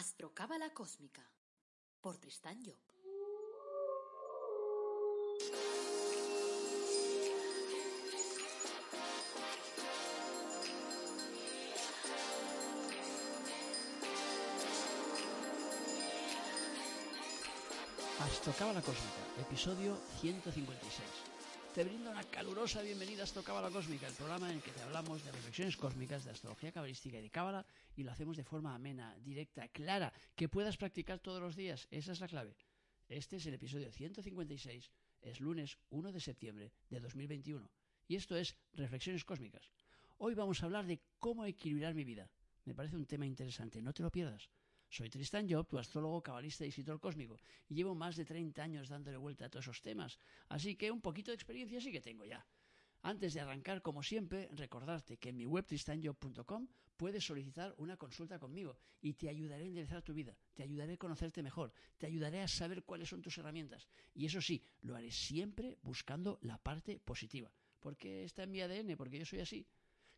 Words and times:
Astrocábala 0.00 0.70
Cósmica 0.70 1.20
por 2.00 2.16
Tristán 2.16 2.58
Job. 2.64 2.80
Astrocábala 18.20 18.80
Cósmica, 18.80 19.22
episodio 19.38 19.98
156. 20.22 21.29
Te 21.74 21.84
brindo 21.84 22.10
una 22.10 22.24
calurosa 22.24 22.82
bienvenida 22.82 23.20
a 23.20 23.24
Astrocábala 23.24 23.70
Cósmica, 23.70 24.08
el 24.08 24.14
programa 24.14 24.50
en 24.50 24.56
el 24.56 24.62
que 24.62 24.72
te 24.72 24.82
hablamos 24.82 25.24
de 25.24 25.30
reflexiones 25.30 25.76
cósmicas, 25.76 26.24
de 26.24 26.32
astrología 26.32 26.72
cabalística 26.72 27.16
y 27.16 27.22
de 27.22 27.30
cábala, 27.30 27.64
y 27.94 28.02
lo 28.02 28.10
hacemos 28.10 28.36
de 28.36 28.42
forma 28.42 28.74
amena, 28.74 29.16
directa, 29.20 29.68
clara, 29.68 30.12
que 30.34 30.48
puedas 30.48 30.76
practicar 30.76 31.20
todos 31.20 31.40
los 31.40 31.54
días. 31.54 31.86
Esa 31.92 32.10
es 32.10 32.20
la 32.20 32.26
clave. 32.26 32.56
Este 33.08 33.36
es 33.36 33.46
el 33.46 33.54
episodio 33.54 33.92
156, 33.92 34.90
es 35.22 35.40
lunes 35.40 35.78
1 35.90 36.10
de 36.10 36.20
septiembre 36.20 36.72
de 36.88 36.98
2021, 36.98 37.70
y 38.08 38.16
esto 38.16 38.36
es 38.36 38.56
Reflexiones 38.72 39.24
Cósmicas. 39.24 39.70
Hoy 40.18 40.34
vamos 40.34 40.60
a 40.62 40.66
hablar 40.66 40.86
de 40.86 41.00
cómo 41.20 41.44
equilibrar 41.44 41.94
mi 41.94 42.02
vida. 42.02 42.28
Me 42.64 42.74
parece 42.74 42.96
un 42.96 43.06
tema 43.06 43.26
interesante, 43.26 43.80
no 43.80 43.92
te 43.92 44.02
lo 44.02 44.10
pierdas. 44.10 44.50
Soy 44.90 45.08
Tristan 45.08 45.48
Job, 45.48 45.68
tu 45.68 45.78
astrólogo, 45.78 46.20
cabalista 46.20 46.64
y 46.64 46.70
escritor 46.70 46.98
cósmico, 46.98 47.38
llevo 47.68 47.94
más 47.94 48.16
de 48.16 48.24
30 48.24 48.60
años 48.60 48.88
dándole 48.88 49.18
vuelta 49.18 49.44
a 49.44 49.48
todos 49.48 49.66
esos 49.66 49.80
temas, 49.82 50.18
así 50.48 50.74
que 50.74 50.90
un 50.90 51.00
poquito 51.00 51.30
de 51.30 51.36
experiencia 51.36 51.80
sí 51.80 51.92
que 51.92 52.00
tengo 52.00 52.24
ya. 52.24 52.44
Antes 53.02 53.32
de 53.32 53.40
arrancar, 53.40 53.82
como 53.82 54.02
siempre, 54.02 54.48
recordarte 54.50 55.16
que 55.16 55.28
en 55.28 55.36
mi 55.36 55.46
web 55.46 55.64
tristanjob.com 55.64 56.66
puedes 56.96 57.24
solicitar 57.24 57.72
una 57.78 57.96
consulta 57.96 58.40
conmigo 58.40 58.76
y 59.00 59.14
te 59.14 59.28
ayudaré 59.28 59.62
a 59.62 59.66
enderezar 59.68 60.02
tu 60.02 60.12
vida, 60.12 60.36
te 60.54 60.64
ayudaré 60.64 60.94
a 60.94 60.98
conocerte 60.98 61.40
mejor, 61.40 61.72
te 61.96 62.06
ayudaré 62.06 62.42
a 62.42 62.48
saber 62.48 62.82
cuáles 62.82 63.08
son 63.08 63.22
tus 63.22 63.38
herramientas. 63.38 63.86
Y 64.12 64.26
eso 64.26 64.42
sí, 64.42 64.60
lo 64.82 64.96
haré 64.96 65.12
siempre 65.12 65.78
buscando 65.82 66.40
la 66.42 66.58
parte 66.58 66.98
positiva, 66.98 67.52
porque 67.78 68.24
está 68.24 68.42
en 68.42 68.50
mi 68.50 68.60
ADN, 68.60 68.96
porque 68.96 69.20
yo 69.20 69.24
soy 69.24 69.38
así. 69.38 69.68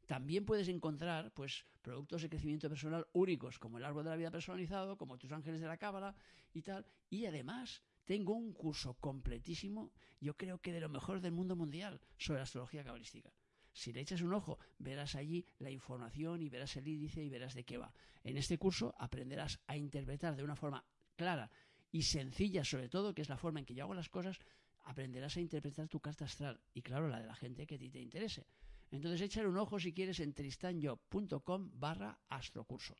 También 0.06 0.44
puedes 0.44 0.68
encontrar 0.68 1.32
pues, 1.32 1.64
productos 1.80 2.22
de 2.22 2.28
crecimiento 2.28 2.68
personal 2.68 3.06
únicos, 3.12 3.58
como 3.58 3.78
el 3.78 3.84
árbol 3.84 4.04
de 4.04 4.10
la 4.10 4.16
vida 4.16 4.30
personalizado, 4.30 4.96
como 4.96 5.18
tus 5.18 5.32
ángeles 5.32 5.60
de 5.60 5.66
la 5.66 5.76
cábala 5.76 6.14
y 6.52 6.62
tal. 6.62 6.86
Y 7.08 7.26
además 7.26 7.82
tengo 8.04 8.34
un 8.34 8.52
curso 8.52 8.94
completísimo, 8.94 9.92
yo 10.20 10.36
creo 10.36 10.60
que 10.60 10.72
de 10.72 10.80
lo 10.80 10.88
mejor 10.88 11.20
del 11.20 11.32
mundo 11.32 11.56
mundial, 11.56 12.00
sobre 12.18 12.42
astrología 12.42 12.84
cabalística. 12.84 13.32
Si 13.72 13.92
le 13.92 14.00
echas 14.00 14.20
un 14.20 14.34
ojo, 14.34 14.58
verás 14.78 15.14
allí 15.14 15.46
la 15.58 15.70
información 15.70 16.42
y 16.42 16.50
verás 16.50 16.76
el 16.76 16.88
índice 16.88 17.22
y 17.22 17.30
verás 17.30 17.54
de 17.54 17.64
qué 17.64 17.78
va. 17.78 17.94
En 18.22 18.36
este 18.36 18.58
curso 18.58 18.94
aprenderás 18.98 19.60
a 19.66 19.76
interpretar 19.76 20.36
de 20.36 20.44
una 20.44 20.56
forma 20.56 20.84
clara 21.16 21.50
y 21.90 22.02
sencilla, 22.02 22.64
sobre 22.64 22.88
todo, 22.88 23.14
que 23.14 23.22
es 23.22 23.28
la 23.28 23.38
forma 23.38 23.60
en 23.60 23.66
que 23.66 23.74
yo 23.74 23.84
hago 23.84 23.94
las 23.94 24.08
cosas, 24.08 24.38
aprenderás 24.84 25.36
a 25.36 25.40
interpretar 25.40 25.88
tu 25.88 26.00
carta 26.00 26.24
astral 26.24 26.60
y, 26.74 26.82
claro, 26.82 27.08
la 27.08 27.20
de 27.20 27.26
la 27.26 27.34
gente 27.34 27.66
que 27.66 27.76
a 27.76 27.78
ti 27.78 27.90
te 27.90 28.00
interese. 28.00 28.46
Entonces 28.92 29.22
échale 29.22 29.48
un 29.48 29.56
ojo 29.56 29.80
si 29.80 29.92
quieres 29.92 30.20
en 30.20 30.34
tristanjob.com 30.34 31.70
barra 31.74 32.20
astrocurso. 32.28 32.94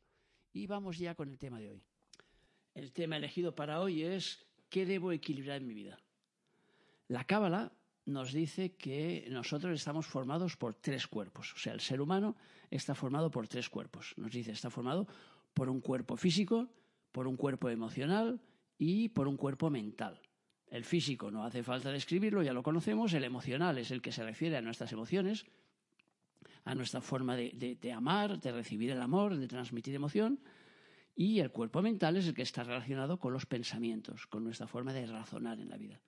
Y 0.51 0.67
vamos 0.67 0.97
ya 0.97 1.15
con 1.15 1.29
el 1.29 1.37
tema 1.37 1.59
de 1.59 1.69
hoy. 1.69 1.83
El 2.73 2.91
tema 2.91 3.17
elegido 3.17 3.53
para 3.53 3.79
hoy 3.79 4.01
es 4.01 4.45
¿qué 4.69 4.85
debo 4.87 5.11
equilibrar 5.11 5.57
en 5.57 5.67
mi 5.67 5.75
vida? 5.75 5.99
La 7.07 7.23
Cábala 7.25 7.71
nos 8.05 8.33
dice 8.33 8.75
que 8.75 9.27
nosotros 9.29 9.73
estamos 9.73 10.07
formados 10.07 10.57
por 10.57 10.73
tres 10.73 11.07
cuerpos. 11.07 11.53
O 11.53 11.57
sea, 11.59 11.73
el 11.73 11.79
ser 11.79 12.01
humano 12.01 12.35
está 12.71 12.95
formado 12.95 13.29
por 13.29 13.47
tres 13.47 13.69
cuerpos. 13.69 14.13
Nos 14.17 14.31
dice, 14.31 14.51
está 14.51 14.71
formado 14.71 15.07
por 15.53 15.69
un 15.69 15.79
cuerpo 15.79 16.17
físico, 16.17 16.69
por 17.11 17.27
un 17.27 17.37
cuerpo 17.37 17.69
emocional 17.69 18.41
y 18.79 19.09
por 19.09 19.27
un 19.27 19.37
cuerpo 19.37 19.69
mental. 19.69 20.19
El 20.67 20.85
físico 20.85 21.29
no 21.29 21.45
hace 21.45 21.61
falta 21.61 21.91
describirlo, 21.91 22.41
ya 22.41 22.51
lo 22.51 22.63
conocemos. 22.63 23.13
El 23.13 23.25
emocional 23.25 23.77
es 23.77 23.91
el 23.91 24.01
que 24.01 24.11
se 24.11 24.23
refiere 24.23 24.57
a 24.57 24.61
nuestras 24.61 24.91
emociones, 24.91 25.45
a 26.65 26.75
nuestra 26.75 27.01
forma 27.01 27.35
de, 27.35 27.77
de, 27.79 27.91
amar, 27.91 28.39
de 28.39 28.51
recibir 28.51 28.91
el 28.91 29.01
amor, 29.01 29.35
de 29.35 29.47
transmitir 29.47 29.95
emoción. 29.95 30.39
Y 31.15 31.39
el 31.39 31.51
cuerpo 31.51 31.81
mental 31.81 32.17
es 32.17 32.27
el 32.27 32.33
que 32.33 32.41
está 32.41 32.63
relacionado 32.63 33.19
con 33.19 33.33
los 33.33 33.45
pensamientos, 33.45 34.25
con 34.27 34.43
nuestra 34.43 34.67
forma 34.67 34.93
de 34.93 35.05
razonar 35.05 35.59
en 35.59 35.69
la 35.69 35.77
vida. 35.77 36.01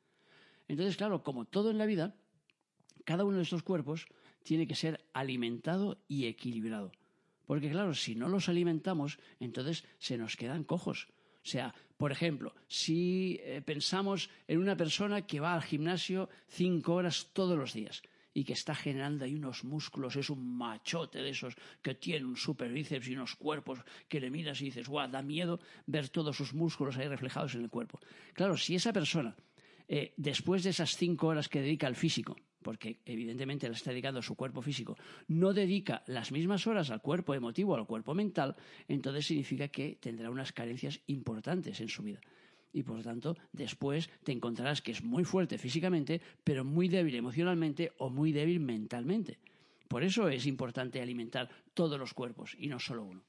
Entonces, 0.68 0.98
claro, 0.98 1.24
como 1.24 1.46
todo 1.46 1.70
en 1.70 1.78
la 1.78 1.86
vida, 1.86 2.16
cada 3.04 3.24
uno 3.24 3.38
de 3.38 3.44
estos 3.44 3.64
cuerpos 3.64 4.08
tiene 4.44 4.68
que 4.68 4.76
ser 4.76 5.06
alimentado 5.14 6.04
y 6.08 6.26
equilibrado. 6.26 6.92
Porque, 7.46 7.70
claro, 7.70 7.94
si 7.94 8.16
no 8.16 8.28
los 8.30 8.50
alimentamos, 8.50 9.20
entonces 9.40 9.84
se 10.00 10.18
nos 10.18 10.36
quedan 10.36 10.64
cojos. 10.64 11.08
O 11.44 11.48
sea, 11.48 11.76
por 11.98 12.12
ejemplo, 12.12 12.56
si 12.68 13.40
eh, 13.44 13.62
pensamos 13.64 14.32
en 14.48 14.60
una 14.60 14.76
persona 14.76 15.28
que 15.28 15.40
va 15.40 15.54
al 15.54 15.62
gimnasio 15.62 16.30
cinco 16.48 16.96
horas 16.96 17.30
todos 17.34 17.56
los 17.56 17.74
días, 17.74 18.02
y 18.35 18.44
que 18.44 18.53
está 18.53 18.75
generando 18.75 19.23
ahí 19.23 19.34
unos 19.34 19.63
músculos, 19.63 20.18
es 20.18 20.29
un 20.29 20.57
machote 20.57 21.19
de 21.19 21.29
esos 21.29 21.56
que 21.81 21.96
tiene 21.96 22.25
un 22.25 22.35
super 22.35 22.72
bíceps 22.72 23.07
y 23.07 23.16
unos 23.16 23.35
cuerpos 23.35 23.79
que 24.09 24.19
le 24.19 24.29
miras 24.29 24.62
y 24.62 24.66
dices, 24.66 24.90
guau, 24.90 25.09
da 25.09 25.23
miedo 25.23 25.59
ver 25.88 26.09
todos 26.09 26.35
sus 26.35 26.53
músculos 26.53 26.97
ahí 26.97 27.07
reflejados 27.07 27.56
en 27.56 27.63
el 27.63 27.69
cuerpo. 27.69 28.01
Claro, 28.34 28.57
si 28.57 28.75
esa 28.75 28.91
persona, 28.91 29.34
eh, 29.88 30.13
después 30.18 30.63
de 30.63 30.72
esas 30.72 30.97
cinco 30.97 31.28
horas 31.28 31.47
que 31.47 31.62
dedica 31.62 31.88
al 31.88 31.96
físico, 31.96 32.35
porque 32.62 33.00
evidentemente 33.06 33.69
le 33.69 33.75
está 33.75 33.91
dedicando 33.91 34.19
a 34.19 34.23
su 34.23 34.35
cuerpo 34.35 34.62
físico, 34.62 34.97
no 35.29 35.53
dedica 35.53 36.03
las 36.07 36.34
mismas 36.34 36.67
horas 36.67 36.90
al 36.90 37.02
cuerpo 37.02 37.34
emotivo, 37.34 37.73
al 37.75 37.88
cuerpo 37.88 38.13
mental, 38.13 38.57
entonces 38.90 39.28
significa 39.28 39.69
que 39.69 39.96
tendrá 39.96 40.29
unas 40.29 40.52
carencias 40.52 41.00
importantes 41.07 41.79
en 41.79 41.88
su 41.88 42.03
vida 42.03 42.19
y 42.75 42.84
por 42.84 42.97
lo 42.97 43.03
tanto 43.03 43.38
después 43.53 44.09
te 44.24 44.34
encontrarás 44.34 44.81
que 44.81 44.91
es 44.91 45.02
muy 45.02 45.24
fuerte 45.24 45.58
físicamente, 45.58 46.22
pero 46.44 46.66
muy 46.66 46.90
débil 46.90 47.16
emocionalmente 47.16 47.94
o 47.97 48.09
muy 48.09 48.34
débil 48.34 48.59
mentalmente. 48.59 49.40
Por 49.88 50.03
eso 50.03 50.28
es 50.28 50.46
importante 50.46 51.02
alimentar 51.02 51.50
todos 51.74 51.97
los 51.97 52.14
cuerpos 52.14 52.56
y 52.59 52.68
no 52.68 52.80
solo 52.80 53.06
uno. 53.06 53.24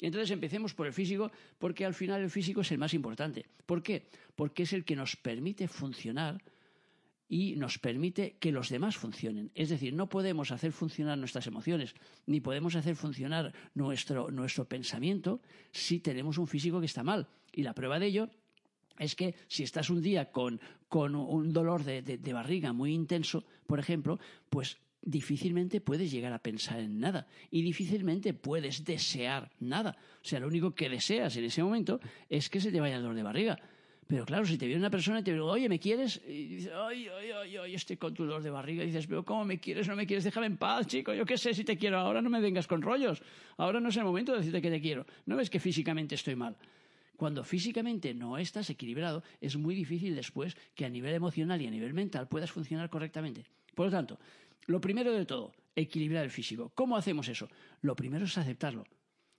Entonces 0.00 0.32
empecemos 0.32 0.74
por 0.74 0.88
el 0.88 0.92
físico, 0.92 1.30
porque 1.58 1.84
al 1.84 1.94
final 1.94 2.22
el 2.22 2.30
físico 2.30 2.62
es 2.62 2.72
el 2.72 2.78
más 2.78 2.92
importante. 2.92 3.46
¿Por 3.66 3.82
qué? 3.82 4.08
Porque 4.34 4.64
es 4.64 4.72
el 4.72 4.84
que 4.84 4.96
nos 4.96 5.14
permite 5.14 5.68
funcionar 5.68 6.42
y 7.28 7.54
nos 7.56 7.78
permite 7.78 8.36
que 8.40 8.50
los 8.50 8.68
demás 8.68 8.96
funcionen. 8.96 9.52
Es 9.54 9.68
decir, 9.68 9.92
no 9.92 10.08
podemos 10.08 10.50
hacer 10.50 10.72
funcionar 10.72 11.18
nuestras 11.18 11.46
emociones, 11.46 11.94
ni 12.26 12.40
podemos 12.40 12.74
hacer 12.74 12.96
funcionar 12.96 13.52
nuestro, 13.74 14.30
nuestro 14.30 14.64
pensamiento 14.64 15.40
si 15.70 16.00
tenemos 16.00 16.38
un 16.38 16.48
físico 16.48 16.80
que 16.80 16.86
está 16.86 17.04
mal. 17.04 17.28
Y 17.52 17.62
la 17.62 17.74
prueba 17.74 17.98
de 17.98 18.06
ello 18.06 18.30
es 18.98 19.14
que 19.14 19.34
si 19.46 19.62
estás 19.62 19.90
un 19.90 20.02
día 20.02 20.30
con, 20.30 20.60
un 20.90 21.52
dolor 21.52 21.84
de, 21.84 22.02
de, 22.02 22.32
barriga 22.32 22.72
muy 22.72 22.92
intenso, 22.92 23.44
por 23.66 23.78
ejemplo, 23.78 24.18
pues 24.50 24.78
difícilmente 25.02 25.80
puedes 25.80 26.10
llegar 26.10 26.32
a 26.32 26.42
pensar 26.42 26.80
en 26.80 26.98
nada 26.98 27.26
y 27.50 27.62
difícilmente 27.62 28.34
puedes 28.34 28.84
desear 28.84 29.50
nada. 29.60 29.96
O 30.22 30.24
sea, 30.24 30.40
lo 30.40 30.48
único 30.48 30.74
que 30.74 30.88
deseas 30.88 31.36
en 31.36 31.44
ese 31.44 31.62
momento 31.62 32.00
es 32.28 32.48
que 32.48 32.60
se 32.60 32.72
te 32.72 32.80
vaya 32.80 32.96
el 32.96 33.02
dolor 33.02 33.16
de 33.16 33.22
barriga. 33.22 33.58
Pero 34.08 34.24
claro, 34.24 34.46
si 34.46 34.56
te 34.56 34.66
viene 34.66 34.80
una 34.80 34.90
persona 34.90 35.20
y 35.20 35.22
te 35.22 35.32
dice, 35.32 35.42
oye, 35.42 35.68
¿me 35.68 35.78
quieres? 35.78 36.18
Y 36.26 36.46
dices, 36.46 36.72
ay, 36.74 37.08
ay, 37.08 37.30
ay, 37.30 37.56
ay, 37.58 37.74
estoy 37.74 37.98
con 37.98 38.14
tu 38.14 38.24
dolor 38.24 38.42
de 38.42 38.48
barriga. 38.48 38.82
Y 38.82 38.86
dices, 38.86 39.06
pero 39.06 39.22
¿cómo 39.22 39.44
me 39.44 39.60
quieres? 39.60 39.86
No 39.86 39.94
me 39.94 40.06
quieres, 40.06 40.24
déjame 40.24 40.46
en 40.46 40.56
paz, 40.56 40.86
chico. 40.86 41.12
Yo 41.12 41.26
qué 41.26 41.36
sé 41.36 41.52
si 41.52 41.62
te 41.62 41.76
quiero. 41.76 41.98
Ahora 41.98 42.22
no 42.22 42.30
me 42.30 42.40
vengas 42.40 42.66
con 42.66 42.80
rollos. 42.80 43.22
Ahora 43.58 43.80
no 43.80 43.90
es 43.90 43.96
el 43.98 44.04
momento 44.04 44.32
de 44.32 44.38
decirte 44.38 44.62
que 44.62 44.70
te 44.70 44.80
quiero. 44.80 45.04
No 45.26 45.36
ves 45.36 45.50
que 45.50 45.60
físicamente 45.60 46.14
estoy 46.14 46.36
mal. 46.36 46.56
Cuando 47.18 47.42
físicamente 47.42 48.14
no 48.14 48.38
estás 48.38 48.70
equilibrado, 48.70 49.24
es 49.40 49.56
muy 49.56 49.74
difícil 49.74 50.14
después 50.14 50.56
que 50.76 50.84
a 50.84 50.88
nivel 50.88 51.12
emocional 51.16 51.60
y 51.60 51.66
a 51.66 51.70
nivel 51.70 51.92
mental 51.92 52.28
puedas 52.28 52.52
funcionar 52.52 52.90
correctamente. 52.90 53.44
Por 53.74 53.86
lo 53.86 53.90
tanto, 53.90 54.20
lo 54.66 54.80
primero 54.80 55.12
de 55.12 55.26
todo, 55.26 55.52
equilibrar 55.74 56.22
el 56.22 56.30
físico. 56.30 56.70
¿Cómo 56.76 56.96
hacemos 56.96 57.26
eso? 57.26 57.48
Lo 57.82 57.96
primero 57.96 58.26
es 58.26 58.38
aceptarlo. 58.38 58.84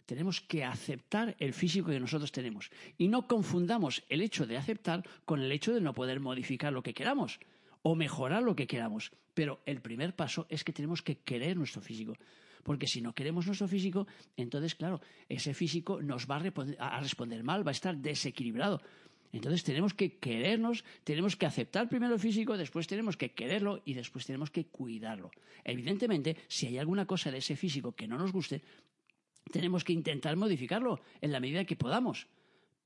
Tenemos 0.05 0.41
que 0.41 0.65
aceptar 0.65 1.37
el 1.39 1.53
físico 1.53 1.87
que 1.89 2.01
nosotros 2.01 2.33
tenemos. 2.33 2.69
Y 2.97 3.07
no 3.07 3.27
confundamos 3.29 4.03
el 4.09 4.19
hecho 4.19 4.45
de 4.45 4.57
aceptar 4.57 5.07
con 5.23 5.39
el 5.39 5.49
hecho 5.49 5.73
de 5.73 5.79
no 5.79 5.93
poder 5.93 6.19
modificar 6.19 6.73
lo 6.73 6.83
que 6.83 6.93
queramos 6.93 7.39
o 7.81 7.95
mejorar 7.95 8.43
lo 8.43 8.57
que 8.57 8.67
queramos. 8.67 9.13
Pero 9.33 9.61
el 9.65 9.79
primer 9.79 10.13
paso 10.17 10.47
es 10.49 10.65
que 10.65 10.73
tenemos 10.73 11.01
que 11.01 11.19
querer 11.19 11.55
nuestro 11.55 11.81
físico. 11.81 12.17
Porque 12.63 12.87
si 12.87 13.01
no 13.01 13.13
queremos 13.13 13.45
nuestro 13.45 13.67
físico, 13.67 14.07
entonces, 14.37 14.75
claro, 14.75 15.01
ese 15.27 15.53
físico 15.53 16.01
nos 16.01 16.27
va 16.27 16.37
a, 16.37 16.99
responder 16.99 17.43
mal, 17.43 17.65
va 17.65 17.71
a 17.71 17.77
estar 17.79 17.97
desequilibrado. 17.97 18.81
Entonces 19.31 19.63
tenemos 19.63 19.93
que 19.93 20.17
querernos, 20.17 20.83
tenemos 21.03 21.35
que 21.35 21.45
aceptar 21.45 21.87
primero 21.87 22.15
el 22.15 22.19
físico, 22.19 22.57
después 22.57 22.87
tenemos 22.87 23.15
que 23.15 23.33
quererlo 23.33 23.81
y 23.85 23.93
después 23.93 24.25
tenemos 24.25 24.49
que 24.49 24.65
cuidarlo. 24.65 25.31
Evidentemente, 25.63 26.35
si 26.47 26.65
hay 26.65 26.77
alguna 26.79 27.05
cosa 27.05 27.31
de 27.31 27.37
ese 27.37 27.55
físico 27.55 27.91
que 27.91 28.07
no 28.07 28.17
nos 28.17 28.31
guste, 28.31 28.61
tenemos 29.51 29.83
que 29.83 29.93
intentar 29.93 30.35
modificarlo 30.35 31.01
en 31.21 31.31
la 31.31 31.39
medida 31.39 31.65
que 31.65 31.75
podamos. 31.75 32.27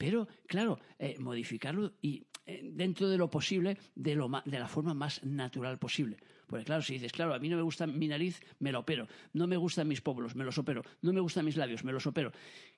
Pero, 0.03 0.27
claro, 0.47 0.81
eh, 0.99 1.15
modificarlo 1.17 1.93
y 2.01 2.25
eh, 2.45 2.59
dentro 2.73 3.07
de 3.07 3.17
lo 3.17 3.29
posible, 3.29 3.77
de, 3.95 4.15
lo 4.15 4.29
de 4.43 4.59
la 4.59 4.67
forma 4.67 4.93
más 4.93 5.23
natural 5.23 5.79
posible. 5.79 6.17
Porque, 6.45 6.65
claro, 6.65 6.81
si 6.81 6.95
dices, 6.95 7.13
claro, 7.13 7.33
a 7.33 7.39
mí 7.39 7.47
no 7.47 7.55
me 7.55 7.61
gusta 7.61 7.87
mi 7.87 8.09
nariz, 8.09 8.41
me 8.59 8.73
lo 8.73 8.81
opero. 8.81 9.07
No 9.31 9.47
me 9.47 9.55
gustan 9.55 9.87
mis 9.87 10.01
pómulos, 10.01 10.35
me 10.35 10.43
los 10.43 10.57
opero. 10.57 10.83
No 11.01 11.13
me 11.13 11.21
gustan 11.21 11.45
mis 11.45 11.55
labios, 11.55 11.85
me 11.85 11.93
los 11.93 12.05
opero. 12.05 12.33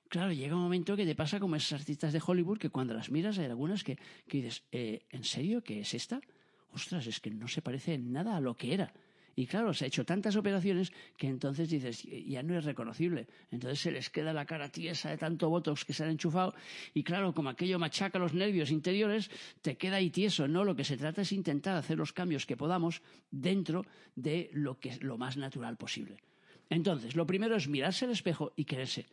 Claro, 0.08 0.32
llega 0.32 0.54
un 0.54 0.62
momento 0.62 0.94
que 0.94 1.04
te 1.04 1.16
pasa 1.16 1.40
como 1.40 1.56
esas 1.56 1.80
artistas 1.80 2.12
de 2.12 2.22
Hollywood 2.24 2.58
que 2.58 2.70
cuando 2.70 2.94
las 2.94 3.10
miras 3.10 3.38
hay 3.38 3.46
algunas 3.46 3.82
que, 3.82 3.98
que 4.28 4.42
dices, 4.42 4.62
eh, 4.70 5.00
¿en 5.10 5.24
serio 5.24 5.64
que 5.64 5.80
es 5.80 5.94
esta? 5.94 6.20
Ostras, 6.74 7.08
es 7.08 7.18
que 7.18 7.32
no 7.32 7.48
se 7.48 7.60
parece 7.60 7.98
nada 7.98 8.36
a 8.36 8.40
lo 8.40 8.54
que 8.54 8.72
era. 8.72 8.92
Y 9.38 9.46
claro, 9.46 9.74
se 9.74 9.84
ha 9.84 9.88
hecho 9.88 10.06
tantas 10.06 10.34
operaciones 10.34 10.90
que 11.18 11.28
entonces 11.28 11.68
dices, 11.68 12.02
ya 12.02 12.42
no 12.42 12.56
es 12.56 12.64
reconocible. 12.64 13.26
Entonces 13.50 13.78
se 13.78 13.90
les 13.92 14.08
queda 14.08 14.32
la 14.32 14.46
cara 14.46 14.70
tiesa 14.70 15.10
de 15.10 15.18
tanto 15.18 15.50
botox 15.50 15.84
que 15.84 15.92
se 15.92 16.04
han 16.04 16.10
enchufado. 16.10 16.54
Y 16.94 17.02
claro, 17.04 17.34
como 17.34 17.50
aquello 17.50 17.78
machaca 17.78 18.18
los 18.18 18.32
nervios 18.32 18.70
interiores, 18.70 19.30
te 19.60 19.76
queda 19.76 19.96
ahí 19.96 20.08
tieso. 20.08 20.48
No, 20.48 20.64
lo 20.64 20.74
que 20.74 20.84
se 20.84 20.96
trata 20.96 21.20
es 21.20 21.32
intentar 21.32 21.76
hacer 21.76 21.98
los 21.98 22.14
cambios 22.14 22.46
que 22.46 22.56
podamos 22.56 23.02
dentro 23.30 23.84
de 24.14 24.48
lo 24.54 24.80
que 24.80 24.88
es 24.88 25.02
lo 25.02 25.18
más 25.18 25.36
natural 25.36 25.76
posible. 25.76 26.16
Entonces, 26.70 27.14
lo 27.14 27.26
primero 27.26 27.56
es 27.56 27.68
mirarse 27.68 28.06
al 28.06 28.12
espejo 28.12 28.54
y 28.56 28.64
quererse. 28.64 29.04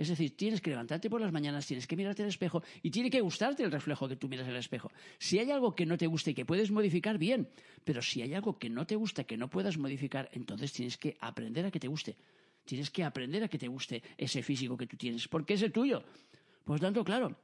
Es 0.00 0.08
decir, 0.08 0.34
tienes 0.34 0.62
que 0.62 0.70
levantarte 0.70 1.10
por 1.10 1.20
las 1.20 1.30
mañanas, 1.30 1.66
tienes 1.66 1.86
que 1.86 1.94
mirarte 1.94 2.22
al 2.22 2.30
espejo 2.30 2.62
y 2.82 2.90
tiene 2.90 3.10
que 3.10 3.20
gustarte 3.20 3.64
el 3.64 3.70
reflejo 3.70 4.08
que 4.08 4.16
tú 4.16 4.30
miras 4.30 4.46
en 4.46 4.52
el 4.52 4.58
espejo. 4.58 4.90
Si 5.18 5.38
hay 5.38 5.50
algo 5.50 5.74
que 5.74 5.84
no 5.84 5.98
te 5.98 6.06
gusta 6.06 6.30
y 6.30 6.34
que 6.34 6.46
puedes 6.46 6.70
modificar, 6.70 7.18
bien. 7.18 7.50
Pero 7.84 8.00
si 8.00 8.22
hay 8.22 8.32
algo 8.32 8.58
que 8.58 8.70
no 8.70 8.86
te 8.86 8.96
gusta, 8.96 9.24
que 9.24 9.36
no 9.36 9.50
puedas 9.50 9.76
modificar, 9.76 10.30
entonces 10.32 10.72
tienes 10.72 10.96
que 10.96 11.18
aprender 11.20 11.66
a 11.66 11.70
que 11.70 11.78
te 11.78 11.86
guste. 11.86 12.16
Tienes 12.64 12.88
que 12.88 13.04
aprender 13.04 13.44
a 13.44 13.48
que 13.48 13.58
te 13.58 13.68
guste 13.68 14.02
ese 14.16 14.42
físico 14.42 14.74
que 14.74 14.86
tú 14.86 14.96
tienes, 14.96 15.28
porque 15.28 15.52
es 15.52 15.60
el 15.60 15.70
tuyo. 15.70 16.02
Por 16.64 16.80
tanto, 16.80 17.04
claro, 17.04 17.36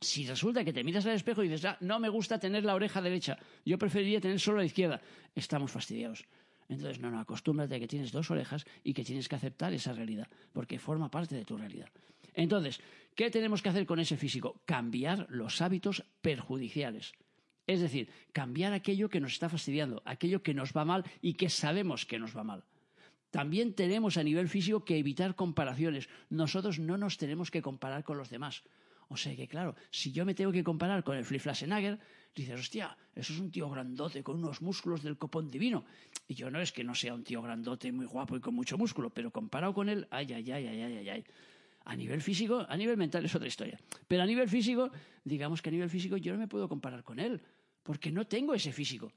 si 0.00 0.24
resulta 0.28 0.64
que 0.64 0.72
te 0.72 0.84
miras 0.84 1.06
al 1.06 1.16
espejo 1.16 1.42
y 1.42 1.48
dices, 1.48 1.64
ah, 1.64 1.76
no 1.80 1.98
me 1.98 2.08
gusta 2.08 2.38
tener 2.38 2.64
la 2.64 2.76
oreja 2.76 3.02
derecha, 3.02 3.36
yo 3.64 3.76
preferiría 3.78 4.20
tener 4.20 4.38
solo 4.38 4.58
la 4.58 4.64
izquierda, 4.64 5.00
estamos 5.34 5.72
fastidiados. 5.72 6.24
Entonces, 6.70 7.00
no, 7.00 7.10
no, 7.10 7.18
acostúmbrate 7.18 7.74
a 7.74 7.80
que 7.80 7.88
tienes 7.88 8.12
dos 8.12 8.30
orejas 8.30 8.64
y 8.84 8.94
que 8.94 9.02
tienes 9.02 9.28
que 9.28 9.34
aceptar 9.34 9.72
esa 9.72 9.92
realidad, 9.92 10.28
porque 10.52 10.78
forma 10.78 11.10
parte 11.10 11.34
de 11.34 11.44
tu 11.44 11.58
realidad. 11.58 11.90
Entonces, 12.32 12.80
¿qué 13.16 13.28
tenemos 13.28 13.60
que 13.60 13.70
hacer 13.70 13.86
con 13.86 13.98
ese 13.98 14.16
físico? 14.16 14.62
Cambiar 14.66 15.26
los 15.30 15.60
hábitos 15.60 16.04
perjudiciales. 16.22 17.12
Es 17.66 17.80
decir, 17.80 18.08
cambiar 18.32 18.72
aquello 18.72 19.08
que 19.08 19.18
nos 19.18 19.32
está 19.32 19.48
fastidiando, 19.48 20.00
aquello 20.04 20.44
que 20.44 20.54
nos 20.54 20.72
va 20.72 20.84
mal 20.84 21.04
y 21.20 21.34
que 21.34 21.50
sabemos 21.50 22.06
que 22.06 22.20
nos 22.20 22.36
va 22.36 22.44
mal. 22.44 22.64
También 23.32 23.74
tenemos 23.74 24.16
a 24.16 24.22
nivel 24.22 24.48
físico 24.48 24.84
que 24.84 24.96
evitar 24.96 25.34
comparaciones. 25.34 26.08
Nosotros 26.30 26.78
no 26.78 26.96
nos 26.96 27.16
tenemos 27.16 27.50
que 27.50 27.62
comparar 27.62 28.04
con 28.04 28.16
los 28.16 28.30
demás. 28.30 28.62
O 29.08 29.16
sea 29.16 29.34
que, 29.34 29.48
claro, 29.48 29.74
si 29.90 30.12
yo 30.12 30.24
me 30.24 30.34
tengo 30.34 30.52
que 30.52 30.62
comparar 30.62 31.02
con 31.02 31.16
el 31.16 31.24
Fliflasenager, 31.24 31.98
dices, 32.34 32.60
hostia, 32.60 32.96
eso 33.14 33.32
es 33.32 33.38
un 33.38 33.50
tío 33.50 33.68
grandote 33.68 34.22
con 34.22 34.36
unos 34.36 34.62
músculos 34.62 35.02
del 35.02 35.18
copón 35.18 35.50
divino. 35.50 35.84
Y 36.28 36.34
yo 36.34 36.50
no 36.50 36.60
es 36.60 36.72
que 36.72 36.84
no 36.84 36.94
sea 36.94 37.14
un 37.14 37.24
tío 37.24 37.42
grandote, 37.42 37.92
muy 37.92 38.06
guapo 38.06 38.36
y 38.36 38.40
con 38.40 38.54
mucho 38.54 38.78
músculo, 38.78 39.10
pero 39.10 39.30
comparado 39.30 39.74
con 39.74 39.88
él, 39.88 40.06
ay, 40.10 40.32
ay, 40.32 40.50
ay, 40.50 40.66
ay, 40.66 40.82
ay, 40.82 41.08
ay. 41.08 41.24
A 41.84 41.96
nivel 41.96 42.20
físico, 42.20 42.64
a 42.68 42.76
nivel 42.76 42.96
mental 42.96 43.24
es 43.24 43.34
otra 43.34 43.48
historia. 43.48 43.78
Pero 44.06 44.22
a 44.22 44.26
nivel 44.26 44.48
físico, 44.48 44.90
digamos 45.24 45.62
que 45.62 45.70
a 45.70 45.72
nivel 45.72 45.90
físico 45.90 46.16
yo 46.16 46.32
no 46.32 46.38
me 46.38 46.46
puedo 46.46 46.68
comparar 46.68 47.02
con 47.02 47.18
él, 47.18 47.40
porque 47.82 48.12
no 48.12 48.26
tengo 48.26 48.54
ese 48.54 48.72
físico. 48.72 49.12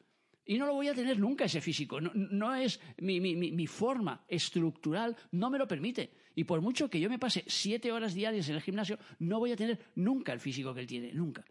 Y 0.45 0.57
no 0.57 0.65
lo 0.65 0.74
voy 0.74 0.89
a 0.89 0.94
tener 0.94 1.19
nunca 1.19 1.45
ese 1.45 1.62
físico. 1.62 2.01
No, 2.01 2.54
es 2.54 2.80
mi, 2.98 3.19
mi, 3.21 3.68
forma 3.68 4.25
estructural, 4.27 5.15
no 5.31 5.50
me 5.50 5.57
lo 5.57 5.68
permite. 5.68 6.12
Y 6.36 6.44
por 6.44 6.62
mucho 6.62 6.89
que 6.89 7.00
yo 7.00 7.10
me 7.10 7.19
pase 7.19 7.45
siete 7.48 7.92
horas 7.92 8.13
diarias 8.13 8.50
en 8.50 8.56
el 8.56 8.62
gimnasio, 8.62 8.98
no 9.19 9.39
voy 9.39 9.51
a 9.51 9.56
tener 9.56 9.80
nunca 9.95 10.33
el 10.33 10.42
físico 10.42 10.74
que 10.74 10.81
él 10.81 10.88
tiene, 10.88 11.13
nunca. 11.13 11.45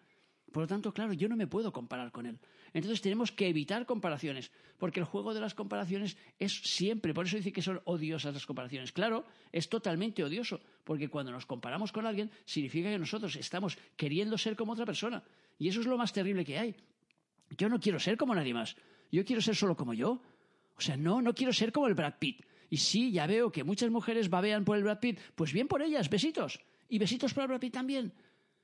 Por 0.52 0.64
lo 0.64 0.66
tanto, 0.66 0.92
claro, 0.92 1.12
yo 1.14 1.28
no 1.28 1.36
me 1.36 1.46
puedo 1.46 1.72
comparar 1.72 2.12
con 2.12 2.26
él. 2.26 2.38
Entonces 2.74 3.00
tenemos 3.00 3.32
que 3.32 3.48
evitar 3.48 3.86
comparaciones, 3.86 4.50
porque 4.78 5.00
el 5.00 5.06
juego 5.06 5.34
de 5.34 5.40
las 5.40 5.54
comparaciones 5.54 6.16
es 6.38 6.52
siempre, 6.52 7.14
por 7.14 7.26
eso 7.26 7.36
dice 7.36 7.52
que 7.52 7.62
son 7.62 7.80
odiosas 7.84 8.34
las 8.34 8.46
comparaciones. 8.46 8.92
Claro, 8.92 9.24
es 9.50 9.68
totalmente 9.68 10.22
odioso, 10.22 10.60
porque 10.84 11.08
cuando 11.08 11.32
nos 11.32 11.46
comparamos 11.46 11.92
con 11.92 12.06
alguien 12.06 12.30
significa 12.44 12.90
que 12.90 12.98
nosotros 12.98 13.36
estamos 13.36 13.78
queriendo 13.96 14.38
ser 14.38 14.56
como 14.56 14.72
otra 14.72 14.86
persona. 14.86 15.22
Y 15.58 15.68
eso 15.68 15.80
es 15.80 15.86
lo 15.86 15.98
más 15.98 16.12
terrible 16.12 16.44
que 16.44 16.58
hay. 16.58 16.76
Yo 17.56 17.68
no 17.68 17.80
quiero 17.80 17.98
ser 17.98 18.16
como 18.16 18.34
nadie 18.34 18.54
más. 18.54 18.76
Yo 19.10 19.24
quiero 19.24 19.42
ser 19.42 19.56
solo 19.56 19.76
como 19.76 19.94
yo. 19.94 20.22
O 20.76 20.80
sea, 20.80 20.96
no, 20.96 21.20
no 21.20 21.34
quiero 21.34 21.52
ser 21.52 21.72
como 21.72 21.86
el 21.86 21.94
Brad 21.94 22.14
Pitt. 22.18 22.44
Y 22.70 22.78
sí, 22.78 23.12
ya 23.12 23.26
veo 23.26 23.52
que 23.52 23.64
muchas 23.64 23.90
mujeres 23.90 24.30
babean 24.30 24.64
por 24.64 24.78
el 24.78 24.84
Brad 24.84 25.00
Pitt. 25.00 25.20
Pues 25.34 25.52
bien 25.52 25.68
por 25.68 25.82
ellas, 25.82 26.08
besitos. 26.08 26.60
Y 26.88 26.98
besitos 26.98 27.34
para 27.34 27.44
el 27.44 27.48
Brad 27.48 27.60
Pitt 27.60 27.74
también. 27.74 28.12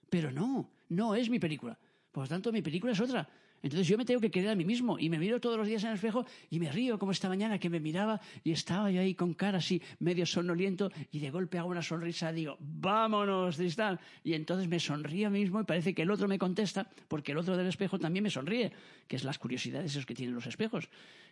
Pero 0.08 0.32
no, 0.32 0.70
no 0.88 1.14
es 1.14 1.30
mi 1.30 1.38
película. 1.38 1.78
Por 2.12 2.24
lo 2.24 2.28
tanto, 2.28 2.52
mi 2.52 2.62
película 2.62 2.92
es 2.92 3.00
otra. 3.00 3.28
Entonces 3.62 3.88
yo 3.88 3.98
me 3.98 4.04
tengo 4.04 4.20
que 4.20 4.30
querer 4.30 4.50
a 4.50 4.54
mí 4.54 4.64
mismo 4.64 4.98
y 4.98 5.08
me 5.10 5.18
miro 5.18 5.40
todos 5.40 5.56
los 5.56 5.66
días 5.66 5.82
en 5.82 5.90
el 5.90 5.96
espejo 5.96 6.24
y 6.48 6.60
me 6.60 6.70
río 6.70 6.98
como 6.98 7.10
esta 7.10 7.28
mañana 7.28 7.58
que 7.58 7.68
me 7.68 7.80
miraba 7.80 8.20
y 8.44 8.52
estaba 8.52 8.90
yo 8.90 9.00
ahí 9.00 9.14
con 9.14 9.34
cara 9.34 9.58
así 9.58 9.82
medio 9.98 10.26
sonoliento 10.26 10.92
y 11.10 11.18
de 11.18 11.30
golpe 11.30 11.58
hago 11.58 11.68
una 11.68 11.82
sonrisa 11.82 12.30
y 12.30 12.36
digo, 12.36 12.56
vámonos, 12.60 13.56
Tristán. 13.56 13.98
Y 14.22 14.34
entonces 14.34 14.68
me 14.68 14.78
sonrío 14.78 15.28
mismo 15.30 15.60
y 15.60 15.64
parece 15.64 15.92
que 15.92 16.02
el 16.02 16.10
otro 16.10 16.28
me 16.28 16.38
contesta 16.38 16.88
porque 17.08 17.32
el 17.32 17.38
otro 17.38 17.56
del 17.56 17.66
espejo 17.66 17.98
también 17.98 18.22
me 18.22 18.30
sonríe, 18.30 18.70
que 19.08 19.16
es 19.16 19.24
las 19.24 19.38
curiosidades 19.38 19.90
esos 19.90 20.06
que 20.06 20.14
tienen 20.14 20.36
los 20.36 20.46
espejos. 20.46 20.88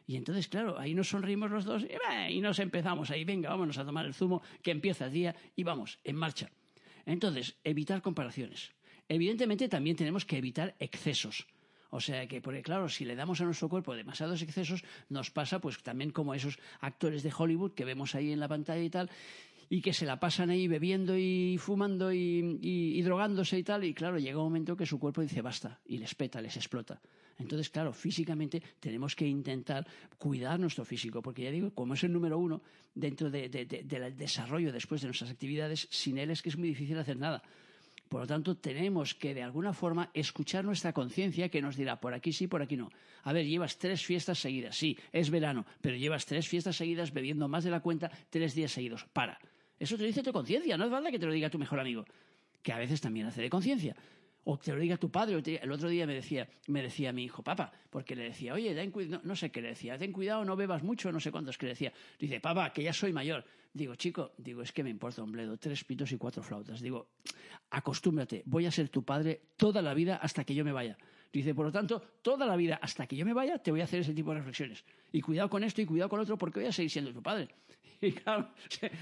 Y 0.08 0.16
entonces, 0.16 0.48
claro, 0.48 0.78
ahí 0.78 0.94
nos 0.94 1.08
sonrimos 1.08 1.50
los 1.50 1.64
dos 1.64 1.84
y, 2.28 2.40
nos 2.40 2.58
empezamos 2.58 3.10
ahí, 3.10 3.24
venga, 3.24 3.50
vámonos 3.50 3.78
a 3.78 3.84
tomar 3.84 4.04
el 4.04 4.14
zumo 4.14 4.42
que 4.62 4.72
empieza 4.72 5.06
el 5.06 5.12
día 5.12 5.36
y 5.54 5.62
vamos, 5.62 5.98
en 6.02 6.16
marcha. 6.16 6.50
Entonces, 7.04 7.56
evitar 7.62 8.02
comparaciones. 8.02 8.72
Evidentemente 9.08 9.68
también 9.68 9.96
tenemos 9.96 10.24
que 10.24 10.38
evitar 10.38 10.74
excesos. 10.78 11.46
O 11.90 12.00
sea 12.00 12.26
que, 12.26 12.40
porque 12.40 12.62
claro, 12.62 12.88
si 12.88 13.04
le 13.04 13.14
damos 13.14 13.40
a 13.40 13.44
nuestro 13.44 13.68
cuerpo 13.68 13.94
demasiados 13.94 14.42
excesos, 14.42 14.82
nos 15.08 15.30
pasa 15.30 15.60
pues 15.60 15.82
también 15.82 16.10
como 16.10 16.34
esos 16.34 16.58
actores 16.80 17.22
de 17.22 17.32
Hollywood 17.36 17.72
que 17.72 17.84
vemos 17.84 18.14
ahí 18.14 18.32
en 18.32 18.40
la 18.40 18.48
pantalla 18.48 18.82
y 18.82 18.90
tal, 18.90 19.10
y 19.68 19.80
que 19.80 19.92
se 19.92 20.06
la 20.06 20.18
pasan 20.18 20.50
ahí 20.50 20.68
bebiendo 20.68 21.16
y 21.16 21.58
fumando 21.58 22.12
y, 22.12 23.00
drogándose 23.02 23.58
y 23.58 23.62
tal, 23.62 23.84
y 23.84 23.94
claro, 23.94 24.18
llega 24.18 24.38
un 24.38 24.44
momento 24.44 24.76
que 24.76 24.86
su 24.86 24.98
cuerpo 24.98 25.22
dice 25.22 25.42
basta, 25.42 25.80
y 25.86 25.98
les 25.98 26.14
peta, 26.14 26.40
les 26.40 26.56
explota. 26.56 27.00
Entonces, 27.38 27.68
claro, 27.68 27.92
físicamente 27.92 28.62
tenemos 28.80 29.14
que 29.14 29.26
intentar 29.26 29.86
cuidar 30.18 30.58
nuestro 30.58 30.84
físico, 30.84 31.20
porque 31.20 31.42
ya 31.42 31.50
digo, 31.50 31.70
como 31.74 31.94
es 31.94 32.04
el 32.04 32.12
número 32.12 32.38
uno 32.38 32.62
dentro 32.94 33.30
del 33.30 34.16
desarrollo 34.16 34.72
después 34.72 35.02
de 35.02 35.08
nuestras 35.08 35.30
actividades, 35.30 35.86
sin 35.90 36.18
él 36.18 36.30
es 36.30 36.42
que 36.42 36.48
es 36.48 36.56
muy 36.56 36.68
difícil 36.68 36.98
hacer 36.98 37.18
nada. 37.18 37.42
Por 38.08 38.20
lo 38.20 38.26
tanto, 38.26 38.56
tenemos 38.56 39.14
que 39.14 39.34
de 39.34 39.42
alguna 39.42 39.72
forma 39.72 40.10
escuchar 40.14 40.64
nuestra 40.64 40.92
conciencia 40.92 41.48
que 41.48 41.60
nos 41.60 41.76
dirá 41.76 42.00
por 42.00 42.14
aquí 42.14 42.32
sí, 42.32 42.46
por 42.46 42.62
aquí 42.62 42.76
no. 42.76 42.90
A 43.24 43.32
ver, 43.32 43.46
llevas 43.46 43.78
tres 43.78 44.04
fiestas 44.04 44.38
seguidas, 44.38 44.76
sí, 44.76 44.96
es 45.12 45.30
verano, 45.30 45.66
pero 45.80 45.96
llevas 45.96 46.26
tres 46.26 46.46
fiestas 46.46 46.76
seguidas 46.76 47.12
bebiendo 47.12 47.48
más 47.48 47.64
de 47.64 47.70
la 47.70 47.80
cuenta 47.80 48.10
tres 48.30 48.54
días 48.54 48.70
seguidos. 48.70 49.04
Para. 49.12 49.38
Eso 49.78 49.96
te 49.96 50.04
dice 50.04 50.22
tu 50.22 50.32
conciencia, 50.32 50.76
no 50.76 50.84
es 50.84 50.90
falta 50.90 51.10
que 51.10 51.18
te 51.18 51.26
lo 51.26 51.32
diga 51.32 51.50
tu 51.50 51.58
mejor 51.58 51.80
amigo, 51.80 52.04
que 52.62 52.72
a 52.72 52.78
veces 52.78 53.00
también 53.00 53.26
hace 53.26 53.42
de 53.42 53.50
conciencia. 53.50 53.96
O 54.48 54.56
te 54.56 54.72
lo 54.72 54.78
diga 54.78 54.96
tu 54.96 55.10
padre. 55.10 55.42
El 55.60 55.72
otro 55.72 55.88
día 55.88 56.06
me 56.06 56.14
decía, 56.14 56.48
me 56.68 56.80
decía 56.80 57.12
mi 57.12 57.24
hijo, 57.24 57.42
papá, 57.42 57.72
porque 57.90 58.14
le 58.14 58.22
decía, 58.22 58.54
oye, 58.54 58.90
cuidado, 58.92 59.20
no, 59.24 59.34
sé 59.34 59.50
qué 59.50 59.60
le 59.60 59.70
decía, 59.70 59.98
ten 59.98 60.12
cuidado, 60.12 60.44
no 60.44 60.54
bebas 60.54 60.84
mucho, 60.84 61.10
no 61.10 61.18
sé 61.18 61.32
cuántos 61.32 61.58
que 61.58 61.66
le 61.66 61.72
decía. 61.72 61.92
Dice, 62.16 62.38
papá, 62.38 62.72
que 62.72 62.84
ya 62.84 62.92
soy 62.92 63.12
mayor. 63.12 63.44
Digo, 63.76 63.94
chico, 63.94 64.32
digo, 64.38 64.62
es 64.62 64.72
que 64.72 64.82
me 64.82 64.88
importa 64.88 65.22
un 65.22 65.32
bledo, 65.32 65.58
tres 65.58 65.84
pitos 65.84 66.10
y 66.10 66.16
cuatro 66.16 66.42
flautas. 66.42 66.80
Digo, 66.80 67.10
acostúmbrate, 67.68 68.42
voy 68.46 68.64
a 68.64 68.70
ser 68.70 68.88
tu 68.88 69.04
padre 69.04 69.42
toda 69.58 69.82
la 69.82 69.92
vida 69.92 70.16
hasta 70.16 70.44
que 70.44 70.54
yo 70.54 70.64
me 70.64 70.72
vaya. 70.72 70.96
Dice, 71.36 71.54
por 71.54 71.66
lo 71.66 71.72
tanto, 71.72 72.00
toda 72.22 72.46
la 72.46 72.56
vida 72.56 72.78
hasta 72.80 73.06
que 73.06 73.14
yo 73.14 73.26
me 73.26 73.34
vaya 73.34 73.58
te 73.58 73.70
voy 73.70 73.82
a 73.82 73.84
hacer 73.84 74.00
ese 74.00 74.14
tipo 74.14 74.30
de 74.30 74.38
reflexiones. 74.38 74.82
Y 75.12 75.20
cuidado 75.20 75.50
con 75.50 75.62
esto 75.64 75.82
y 75.82 75.84
cuidado 75.84 76.08
con 76.08 76.18
otro 76.18 76.38
porque 76.38 76.60
voy 76.60 76.68
a 76.70 76.72
seguir 76.72 76.90
siendo 76.90 77.12
tu 77.12 77.22
padre. 77.22 77.48
Y 77.98 78.12
claro, 78.12 78.50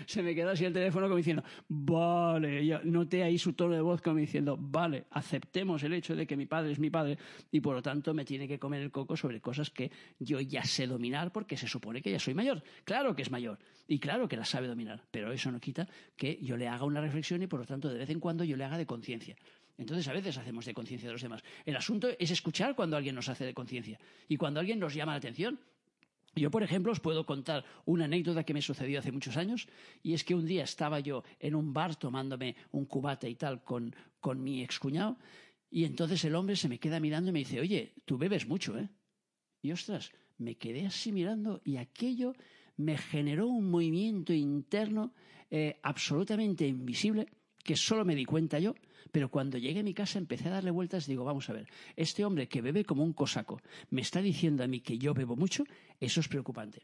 se, 0.06 0.22
me 0.22 0.36
quedó 0.36 0.50
así 0.50 0.64
el 0.64 0.72
teléfono 0.72 1.06
como 1.06 1.16
diciendo, 1.16 1.42
vale, 1.68 2.64
yo 2.64 2.78
noté 2.84 3.24
ahí 3.24 3.38
su 3.38 3.52
tono 3.54 3.74
de 3.74 3.80
voz 3.80 4.00
como 4.00 4.18
diciendo, 4.18 4.56
vale, 4.56 5.06
aceptemos 5.10 5.82
el 5.82 5.94
hecho 5.94 6.14
de 6.14 6.28
que 6.28 6.36
mi 6.36 6.46
padre 6.46 6.70
es 6.70 6.78
mi 6.78 6.90
padre 6.90 7.18
y 7.50 7.60
por 7.60 7.74
lo 7.74 7.82
tanto 7.82 8.14
me 8.14 8.24
tiene 8.24 8.46
que 8.46 8.60
comer 8.60 8.82
el 8.82 8.92
coco 8.92 9.16
sobre 9.16 9.40
cosas 9.40 9.70
que 9.70 9.90
yo 10.20 10.40
ya 10.40 10.62
sé 10.62 10.86
dominar 10.86 11.32
porque 11.32 11.56
se 11.56 11.66
supone 11.66 12.02
que 12.02 12.12
ya 12.12 12.20
soy 12.20 12.34
mayor. 12.34 12.62
Claro 12.84 13.16
que 13.16 13.22
es 13.22 13.32
mayor 13.32 13.58
y 13.88 13.98
claro 13.98 14.28
que 14.28 14.36
las 14.36 14.48
sabe 14.48 14.68
dominar, 14.68 15.02
pero 15.10 15.32
eso 15.32 15.50
no 15.50 15.58
quita 15.58 15.88
que 16.16 16.38
yo 16.40 16.56
le 16.56 16.68
haga 16.68 16.84
una 16.84 17.00
reflexión 17.00 17.42
y 17.42 17.48
por 17.48 17.58
lo 17.58 17.66
tanto 17.66 17.88
de 17.88 17.98
vez 17.98 18.10
en 18.10 18.20
cuando 18.20 18.44
yo 18.44 18.56
le 18.56 18.62
haga 18.62 18.78
de 18.78 18.86
conciencia. 18.86 19.34
Entonces 19.76 20.06
a 20.08 20.12
veces 20.12 20.38
hacemos 20.38 20.64
de 20.64 20.74
conciencia 20.74 21.08
de 21.08 21.12
los 21.12 21.22
demás. 21.22 21.42
El 21.64 21.76
asunto 21.76 22.08
es 22.18 22.30
escuchar 22.30 22.76
cuando 22.76 22.96
alguien 22.96 23.14
nos 23.14 23.28
hace 23.28 23.44
de 23.44 23.54
conciencia 23.54 23.98
y 24.28 24.36
cuando 24.36 24.60
alguien 24.60 24.78
nos 24.78 24.94
llama 24.94 25.12
la 25.12 25.18
atención. 25.18 25.58
Yo, 26.36 26.50
por 26.50 26.62
ejemplo, 26.62 26.90
os 26.90 27.00
puedo 27.00 27.24
contar 27.26 27.64
una 27.84 28.06
anécdota 28.06 28.42
que 28.42 28.54
me 28.54 28.62
sucedió 28.62 28.98
hace 28.98 29.12
muchos 29.12 29.36
años, 29.36 29.68
y 30.02 30.14
es 30.14 30.24
que 30.24 30.34
un 30.34 30.46
día 30.46 30.64
estaba 30.64 30.98
yo 30.98 31.22
en 31.38 31.54
un 31.54 31.72
bar 31.72 31.94
tomándome 31.94 32.56
un 32.72 32.86
cubate 32.86 33.30
y 33.30 33.36
tal 33.36 33.62
con, 33.62 33.94
con 34.18 34.42
mi 34.42 34.60
excuñado, 34.60 35.16
y 35.70 35.84
entonces 35.84 36.24
el 36.24 36.34
hombre 36.34 36.56
se 36.56 36.68
me 36.68 36.80
queda 36.80 36.98
mirando 36.98 37.30
y 37.30 37.32
me 37.32 37.38
dice, 37.40 37.60
oye, 37.60 37.94
tú 38.04 38.18
bebes 38.18 38.48
mucho, 38.48 38.76
¿eh? 38.76 38.88
Y 39.62 39.70
ostras, 39.70 40.12
me 40.38 40.56
quedé 40.56 40.86
así 40.86 41.12
mirando 41.12 41.60
y 41.64 41.76
aquello 41.76 42.34
me 42.76 42.98
generó 42.98 43.46
un 43.46 43.70
movimiento 43.70 44.32
interno 44.32 45.14
eh, 45.50 45.78
absolutamente 45.82 46.66
invisible 46.66 47.28
que 47.64 47.76
solo 47.76 48.04
me 48.04 48.14
di 48.14 48.24
cuenta 48.24 48.58
yo, 48.60 48.74
pero 49.10 49.30
cuando 49.30 49.58
llegué 49.58 49.80
a 49.80 49.82
mi 49.82 49.94
casa 49.94 50.18
empecé 50.18 50.48
a 50.48 50.52
darle 50.52 50.70
vueltas 50.70 51.08
y 51.08 51.12
digo, 51.12 51.24
vamos 51.24 51.48
a 51.50 51.54
ver, 51.54 51.66
este 51.96 52.24
hombre 52.24 52.48
que 52.48 52.62
bebe 52.62 52.84
como 52.84 53.02
un 53.02 53.12
cosaco 53.12 53.60
me 53.90 54.02
está 54.02 54.20
diciendo 54.22 54.62
a 54.62 54.66
mí 54.68 54.80
que 54.80 54.98
yo 54.98 55.14
bebo 55.14 55.34
mucho, 55.34 55.64
eso 55.98 56.20
es 56.20 56.28
preocupante. 56.28 56.82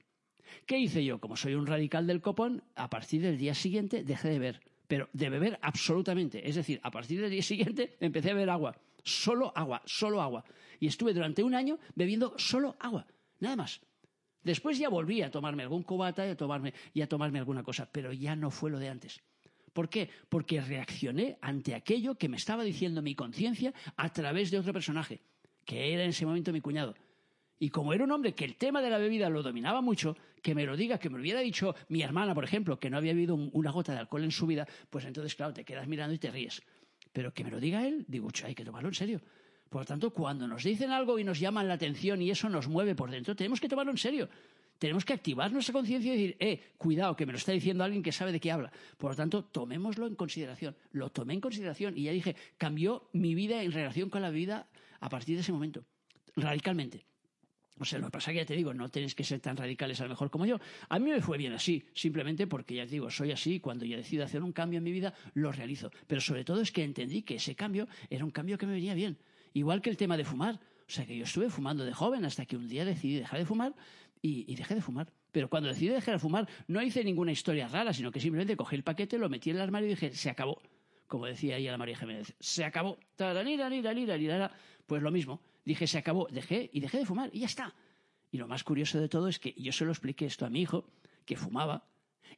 ¿Qué 0.66 0.78
hice 0.78 1.04
yo? 1.04 1.20
Como 1.20 1.36
soy 1.36 1.54
un 1.54 1.66
radical 1.66 2.06
del 2.06 2.20
copón, 2.20 2.64
a 2.74 2.90
partir 2.90 3.22
del 3.22 3.38
día 3.38 3.54
siguiente 3.54 4.02
dejé 4.02 4.28
de 4.28 4.38
beber. 4.38 4.60
pero 4.88 5.08
de 5.12 5.30
beber 5.30 5.58
absolutamente. 5.62 6.48
Es 6.48 6.56
decir, 6.56 6.80
a 6.82 6.90
partir 6.90 7.20
del 7.20 7.30
día 7.30 7.42
siguiente 7.42 7.96
empecé 8.00 8.30
a 8.30 8.34
beber 8.34 8.50
agua, 8.50 8.76
solo 9.04 9.52
agua, 9.54 9.82
solo 9.84 10.20
agua. 10.20 10.44
Y 10.80 10.88
estuve 10.88 11.14
durante 11.14 11.44
un 11.44 11.54
año 11.54 11.78
bebiendo 11.94 12.34
solo 12.38 12.76
agua, 12.80 13.06
nada 13.38 13.54
más. 13.54 13.80
Después 14.42 14.78
ya 14.78 14.88
volví 14.88 15.22
a 15.22 15.30
tomarme 15.30 15.62
algún 15.62 15.82
cobata 15.82 16.26
y 16.26 16.30
a 16.30 16.36
tomarme, 16.36 16.72
y 16.94 17.02
a 17.02 17.08
tomarme 17.08 17.38
alguna 17.38 17.62
cosa, 17.62 17.88
pero 17.92 18.12
ya 18.12 18.34
no 18.34 18.50
fue 18.50 18.70
lo 18.70 18.78
de 18.78 18.88
antes. 18.88 19.20
¿Por 19.72 19.88
qué? 19.88 20.10
Porque 20.28 20.60
reaccioné 20.60 21.38
ante 21.40 21.74
aquello 21.74 22.16
que 22.16 22.28
me 22.28 22.36
estaba 22.36 22.64
diciendo 22.64 23.02
mi 23.02 23.14
conciencia 23.14 23.72
a 23.96 24.12
través 24.12 24.50
de 24.50 24.58
otro 24.58 24.72
personaje, 24.72 25.20
que 25.64 25.92
era 25.92 26.04
en 26.04 26.10
ese 26.10 26.26
momento 26.26 26.52
mi 26.52 26.60
cuñado. 26.60 26.94
Y 27.58 27.68
como 27.68 27.92
era 27.92 28.04
un 28.04 28.10
hombre 28.10 28.34
que 28.34 28.44
el 28.44 28.56
tema 28.56 28.80
de 28.80 28.88
la 28.88 28.98
bebida 28.98 29.28
lo 29.28 29.42
dominaba 29.42 29.82
mucho, 29.82 30.16
que 30.42 30.54
me 30.54 30.64
lo 30.64 30.76
diga, 30.76 30.98
que 30.98 31.10
me 31.10 31.16
lo 31.16 31.22
hubiera 31.22 31.40
dicho 31.40 31.74
mi 31.88 32.02
hermana, 32.02 32.34
por 32.34 32.44
ejemplo, 32.44 32.80
que 32.80 32.88
no 32.88 32.96
había 32.96 33.12
bebido 33.12 33.34
una 33.34 33.70
gota 33.70 33.92
de 33.92 33.98
alcohol 33.98 34.24
en 34.24 34.30
su 34.30 34.46
vida, 34.46 34.66
pues 34.88 35.04
entonces, 35.04 35.34
claro, 35.34 35.52
te 35.52 35.64
quedas 35.64 35.86
mirando 35.86 36.14
y 36.14 36.18
te 36.18 36.30
ríes. 36.30 36.62
Pero 37.12 37.34
que 37.34 37.44
me 37.44 37.50
lo 37.50 37.60
diga 37.60 37.86
él, 37.86 38.06
digo, 38.08 38.28
hay 38.44 38.54
que 38.54 38.64
tomarlo 38.64 38.88
en 38.88 38.94
serio. 38.94 39.20
Por 39.68 39.82
lo 39.82 39.86
tanto, 39.86 40.10
cuando 40.10 40.48
nos 40.48 40.64
dicen 40.64 40.90
algo 40.90 41.18
y 41.18 41.24
nos 41.24 41.38
llaman 41.38 41.68
la 41.68 41.74
atención 41.74 42.22
y 42.22 42.30
eso 42.30 42.48
nos 42.48 42.66
mueve 42.66 42.94
por 42.94 43.10
dentro, 43.10 43.36
tenemos 43.36 43.60
que 43.60 43.68
tomarlo 43.68 43.92
en 43.92 43.98
serio. 43.98 44.28
Tenemos 44.80 45.04
que 45.04 45.12
activar 45.12 45.52
nuestra 45.52 45.74
conciencia 45.74 46.14
y 46.14 46.16
decir, 46.16 46.36
eh, 46.40 46.72
cuidado, 46.78 47.14
que 47.14 47.26
me 47.26 47.32
lo 47.32 47.38
está 47.38 47.52
diciendo 47.52 47.84
alguien 47.84 48.02
que 48.02 48.12
sabe 48.12 48.32
de 48.32 48.40
qué 48.40 48.50
habla. 48.50 48.72
Por 48.96 49.10
lo 49.10 49.16
tanto, 49.16 49.44
tomémoslo 49.44 50.06
en 50.06 50.14
consideración. 50.14 50.74
Lo 50.92 51.10
tomé 51.10 51.34
en 51.34 51.42
consideración 51.42 51.98
y 51.98 52.04
ya 52.04 52.12
dije, 52.12 52.34
cambió 52.56 53.10
mi 53.12 53.34
vida 53.34 53.62
en 53.62 53.72
relación 53.72 54.08
con 54.08 54.22
la 54.22 54.30
vida 54.30 54.68
a 55.00 55.10
partir 55.10 55.36
de 55.36 55.42
ese 55.42 55.52
momento, 55.52 55.84
radicalmente. 56.34 57.04
O 57.78 57.84
sea, 57.84 57.98
lo 57.98 58.06
que 58.06 58.12
pasa 58.12 58.30
es 58.30 58.34
que 58.36 58.40
ya 58.40 58.46
te 58.46 58.56
digo, 58.56 58.72
no 58.72 58.88
tenéis 58.88 59.14
que 59.14 59.22
ser 59.22 59.40
tan 59.40 59.58
radicales 59.58 60.00
a 60.00 60.04
lo 60.04 60.08
mejor 60.08 60.30
como 60.30 60.46
yo. 60.46 60.58
A 60.88 60.98
mí 60.98 61.10
me 61.10 61.20
fue 61.20 61.36
bien 61.36 61.52
así, 61.52 61.84
simplemente 61.92 62.46
porque 62.46 62.74
ya 62.74 62.86
te 62.86 62.92
digo, 62.92 63.10
soy 63.10 63.32
así, 63.32 63.60
cuando 63.60 63.84
ya 63.84 63.98
decido 63.98 64.24
hacer 64.24 64.42
un 64.42 64.52
cambio 64.52 64.78
en 64.78 64.84
mi 64.84 64.92
vida, 64.92 65.12
lo 65.34 65.52
realizo. 65.52 65.90
Pero 66.06 66.22
sobre 66.22 66.42
todo 66.42 66.62
es 66.62 66.72
que 66.72 66.84
entendí 66.84 67.20
que 67.20 67.34
ese 67.34 67.54
cambio 67.54 67.86
era 68.08 68.24
un 68.24 68.30
cambio 68.30 68.56
que 68.56 68.64
me 68.64 68.72
venía 68.72 68.94
bien. 68.94 69.18
Igual 69.52 69.82
que 69.82 69.90
el 69.90 69.98
tema 69.98 70.16
de 70.16 70.24
fumar. 70.24 70.58
O 70.88 70.92
sea, 70.92 71.06
que 71.06 71.16
yo 71.16 71.24
estuve 71.24 71.50
fumando 71.50 71.84
de 71.84 71.92
joven 71.92 72.24
hasta 72.24 72.46
que 72.46 72.56
un 72.56 72.66
día 72.66 72.86
decidí 72.86 73.16
dejar 73.16 73.38
de 73.38 73.44
fumar 73.44 73.74
y, 74.22 74.54
dejé 74.54 74.74
de 74.74 74.82
fumar. 74.82 75.12
Pero 75.32 75.48
cuando 75.48 75.68
decidí 75.68 75.88
dejar 75.88 76.14
de 76.14 76.18
fumar, 76.18 76.48
no 76.66 76.82
hice 76.82 77.04
ninguna 77.04 77.32
historia 77.32 77.68
rara, 77.68 77.92
sino 77.92 78.10
que 78.10 78.20
simplemente 78.20 78.56
cogí 78.56 78.76
el 78.76 78.82
paquete, 78.82 79.18
lo 79.18 79.28
metí 79.28 79.50
en 79.50 79.56
el 79.56 79.62
armario 79.62 79.86
y 79.86 79.90
dije, 79.90 80.12
se 80.14 80.30
acabó. 80.30 80.60
Como 81.06 81.26
decía 81.26 81.56
ella 81.56 81.72
la 81.72 81.78
María 81.78 81.96
Jiménez, 81.96 82.34
se 82.38 82.64
acabó. 82.64 82.98
Pues 84.86 85.02
lo 85.02 85.10
mismo. 85.10 85.40
Dije, 85.64 85.86
se 85.86 85.98
acabó, 85.98 86.28
dejé 86.30 86.70
y 86.72 86.80
dejé 86.80 86.98
de 86.98 87.06
fumar 87.06 87.30
y 87.32 87.40
ya 87.40 87.46
está. 87.46 87.74
Y 88.30 88.38
lo 88.38 88.46
más 88.46 88.62
curioso 88.62 89.00
de 89.00 89.08
todo 89.08 89.28
es 89.28 89.38
que 89.38 89.54
yo 89.56 89.72
se 89.72 89.84
lo 89.84 89.90
expliqué 89.90 90.26
esto 90.26 90.46
a 90.46 90.50
mi 90.50 90.62
hijo, 90.62 90.88
que 91.24 91.36
fumaba, 91.36 91.84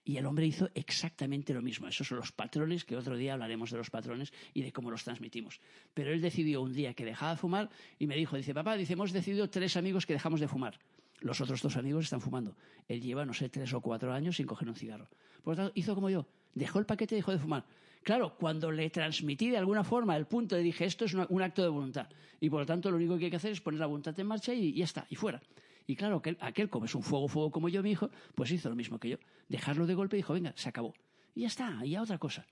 y 0.04 0.16
el 0.16 0.26
hombre 0.26 0.46
hizo 0.46 0.68
exactamente 0.74 1.54
lo 1.54 1.62
mismo. 1.62 1.86
Esos 1.86 2.08
son 2.08 2.18
los 2.18 2.32
patrones, 2.32 2.84
que 2.84 2.96
otro 2.96 3.16
día 3.16 3.34
hablaremos 3.34 3.70
de 3.70 3.76
los 3.76 3.90
patrones 3.90 4.32
y 4.52 4.62
de 4.62 4.72
cómo 4.72 4.90
los 4.90 5.04
transmitimos. 5.04 5.60
Pero 5.94 6.12
él 6.12 6.20
decidió 6.20 6.62
un 6.62 6.72
día 6.72 6.94
que 6.94 7.04
dejaba 7.04 7.32
de 7.32 7.38
fumar 7.38 7.70
y 7.98 8.06
me 8.06 8.16
dijo, 8.16 8.36
dice, 8.36 8.54
papá, 8.54 8.76
dice, 8.76 8.94
hemos 8.94 9.12
decidido 9.12 9.48
tres 9.48 9.76
amigos 9.76 10.06
que 10.06 10.14
dejamos 10.14 10.40
de 10.40 10.48
fumar. 10.48 10.78
Los 11.22 11.40
otros 11.40 11.62
dos 11.62 11.76
amigos 11.76 12.04
están 12.04 12.20
fumando. 12.20 12.56
Él 12.88 13.00
lleva, 13.00 13.24
no 13.24 13.32
sé, 13.32 13.48
tres 13.48 13.72
o 13.74 13.80
cuatro 13.80 14.12
años 14.12 14.36
sin 14.36 14.46
coger 14.46 14.68
un 14.68 14.74
cigarro. 14.74 15.08
Por 15.42 15.52
lo 15.52 15.56
tanto, 15.56 15.72
hizo 15.74 15.94
como 15.94 16.10
yo. 16.10 16.26
Dejó 16.54 16.78
el 16.78 16.86
paquete 16.86 17.14
y 17.14 17.18
dejó 17.18 17.32
de 17.32 17.38
fumar. 17.38 17.64
Claro, 18.02 18.34
cuando 18.36 18.72
le 18.72 18.90
transmití 18.90 19.48
de 19.50 19.58
alguna 19.58 19.84
forma 19.84 20.16
el 20.16 20.26
punto, 20.26 20.56
le 20.56 20.62
dije, 20.62 20.84
esto 20.84 21.04
es 21.04 21.14
un 21.14 21.42
acto 21.42 21.62
de 21.62 21.68
voluntad. 21.68 22.08
Y 22.40 22.50
por 22.50 22.60
lo 22.60 22.66
tanto, 22.66 22.90
lo 22.90 22.96
único 22.96 23.16
que 23.16 23.26
hay 23.26 23.30
que 23.30 23.36
hacer 23.36 23.52
es 23.52 23.60
poner 23.60 23.78
la 23.78 23.86
voluntad 23.86 24.18
en 24.18 24.26
marcha 24.26 24.52
y 24.52 24.72
ya 24.72 24.84
está, 24.84 25.06
y 25.08 25.14
fuera. 25.14 25.40
Y 25.86 25.94
claro, 25.94 26.16
aquel, 26.16 26.36
aquel 26.40 26.68
como 26.68 26.86
es 26.86 26.94
un 26.94 27.02
fuego, 27.02 27.28
fuego 27.28 27.50
como 27.52 27.68
yo, 27.68 27.82
mi 27.82 27.92
hijo, 27.92 28.10
pues 28.34 28.50
hizo 28.50 28.68
lo 28.68 28.74
mismo 28.74 28.98
que 28.98 29.10
yo. 29.10 29.18
Dejarlo 29.48 29.86
de 29.86 29.94
golpe 29.94 30.16
y 30.16 30.18
dijo, 30.18 30.32
venga, 30.32 30.52
se 30.56 30.68
acabó. 30.68 30.94
Y 31.34 31.42
ya 31.42 31.46
está, 31.46 31.78
y 31.84 31.90
ya 31.90 32.02
otra 32.02 32.18
cosa. 32.18 32.44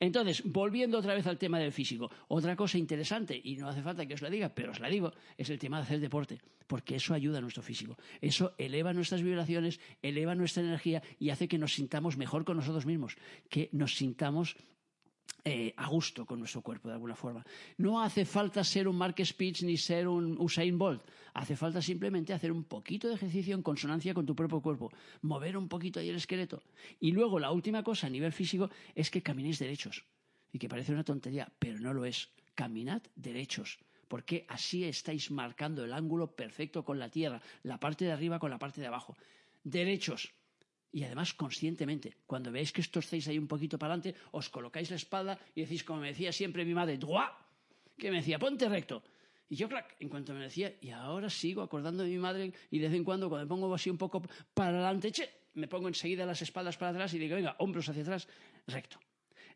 Entonces, 0.00 0.42
volviendo 0.46 0.98
otra 0.98 1.14
vez 1.14 1.26
al 1.26 1.36
tema 1.36 1.58
del 1.58 1.72
físico, 1.72 2.10
otra 2.28 2.56
cosa 2.56 2.78
interesante, 2.78 3.38
y 3.44 3.56
no 3.56 3.68
hace 3.68 3.82
falta 3.82 4.06
que 4.06 4.14
os 4.14 4.22
la 4.22 4.30
diga, 4.30 4.48
pero 4.48 4.72
os 4.72 4.80
la 4.80 4.88
digo, 4.88 5.12
es 5.36 5.50
el 5.50 5.58
tema 5.58 5.76
de 5.76 5.82
hacer 5.82 6.00
deporte, 6.00 6.40
porque 6.66 6.96
eso 6.96 7.12
ayuda 7.12 7.38
a 7.38 7.40
nuestro 7.42 7.62
físico. 7.62 7.98
Eso 8.22 8.54
eleva 8.56 8.94
nuestras 8.94 9.22
vibraciones, 9.22 9.78
eleva 10.00 10.34
nuestra 10.34 10.62
energía 10.62 11.02
y 11.18 11.28
hace 11.28 11.48
que 11.48 11.58
nos 11.58 11.74
sintamos 11.74 12.16
mejor 12.16 12.46
con 12.46 12.56
nosotros 12.56 12.86
mismos, 12.86 13.16
que 13.50 13.68
nos 13.72 13.94
sintamos 13.94 14.56
eh, 15.44 15.72
a 15.76 15.86
gusto 15.88 16.26
con 16.26 16.38
nuestro 16.38 16.62
cuerpo 16.62 16.88
de 16.88 16.94
alguna 16.94 17.16
forma. 17.16 17.44
No 17.78 18.02
hace 18.02 18.24
falta 18.24 18.62
ser 18.64 18.88
un 18.88 18.96
Mark 18.96 19.16
Spitz 19.24 19.62
ni 19.62 19.76
ser 19.76 20.08
un 20.08 20.36
Usain 20.38 20.76
Bolt. 20.78 21.02
Hace 21.34 21.56
falta 21.56 21.80
simplemente 21.80 22.32
hacer 22.32 22.52
un 22.52 22.64
poquito 22.64 23.08
de 23.08 23.14
ejercicio 23.14 23.54
en 23.54 23.62
consonancia 23.62 24.14
con 24.14 24.26
tu 24.26 24.34
propio 24.34 24.60
cuerpo, 24.60 24.90
mover 25.22 25.56
un 25.56 25.68
poquito 25.68 26.00
ahí 26.00 26.08
el 26.08 26.16
esqueleto. 26.16 26.62
Y 26.98 27.12
luego 27.12 27.38
la 27.38 27.52
última 27.52 27.82
cosa 27.82 28.06
a 28.06 28.10
nivel 28.10 28.32
físico 28.32 28.70
es 28.94 29.10
que 29.10 29.22
caminéis 29.22 29.58
derechos. 29.58 30.04
Y 30.52 30.58
que 30.58 30.68
parece 30.68 30.92
una 30.92 31.04
tontería, 31.04 31.52
pero 31.58 31.78
no 31.78 31.94
lo 31.94 32.04
es. 32.04 32.30
Caminad 32.54 33.02
derechos 33.14 33.78
porque 34.10 34.44
así 34.48 34.82
estáis 34.82 35.30
marcando 35.30 35.84
el 35.84 35.92
ángulo 35.92 36.34
perfecto 36.34 36.84
con 36.84 36.98
la 36.98 37.10
tierra, 37.10 37.40
la 37.62 37.78
parte 37.78 38.04
de 38.04 38.10
arriba 38.10 38.40
con 38.40 38.50
la 38.50 38.58
parte 38.58 38.80
de 38.80 38.88
abajo. 38.88 39.16
Derechos, 39.62 40.32
y 40.92 41.04
además 41.04 41.34
conscientemente. 41.34 42.16
Cuando 42.26 42.50
veáis 42.50 42.72
que 42.72 42.80
estáis 42.80 43.28
ahí 43.28 43.38
un 43.38 43.46
poquito 43.46 43.78
para 43.78 43.94
adelante, 43.94 44.18
os 44.32 44.48
colocáis 44.48 44.90
la 44.90 44.96
espalda 44.96 45.38
y 45.54 45.62
decís, 45.62 45.84
como 45.84 46.00
me 46.00 46.08
decía 46.08 46.32
siempre 46.32 46.64
mi 46.64 46.74
madre, 46.74 46.98
¡Dua! 46.98 47.36
que 47.96 48.10
me 48.10 48.18
decía, 48.18 48.38
ponte 48.38 48.68
recto. 48.68 49.02
Y 49.48 49.56
yo, 49.56 49.68
clac, 49.68 49.96
en 50.00 50.08
cuanto 50.08 50.32
me 50.32 50.40
decía, 50.40 50.72
y 50.80 50.90
ahora 50.90 51.28
sigo 51.28 51.60
acordando 51.62 52.02
de 52.02 52.10
mi 52.10 52.18
madre, 52.18 52.52
y 52.70 52.78
de 52.78 52.88
vez 52.88 52.96
en 52.96 53.04
cuando, 53.04 53.28
cuando 53.28 53.44
me 53.44 53.48
pongo 53.48 53.74
así 53.74 53.90
un 53.90 53.98
poco 53.98 54.22
para 54.54 54.70
adelante, 54.70 55.10
che, 55.10 55.28
me 55.54 55.66
pongo 55.66 55.88
enseguida 55.88 56.24
las 56.24 56.40
espaldas 56.42 56.76
para 56.76 56.92
atrás 56.92 57.12
y 57.14 57.18
digo, 57.18 57.34
venga, 57.34 57.56
hombros 57.58 57.88
hacia 57.88 58.02
atrás, 58.02 58.28
recto. 58.66 58.98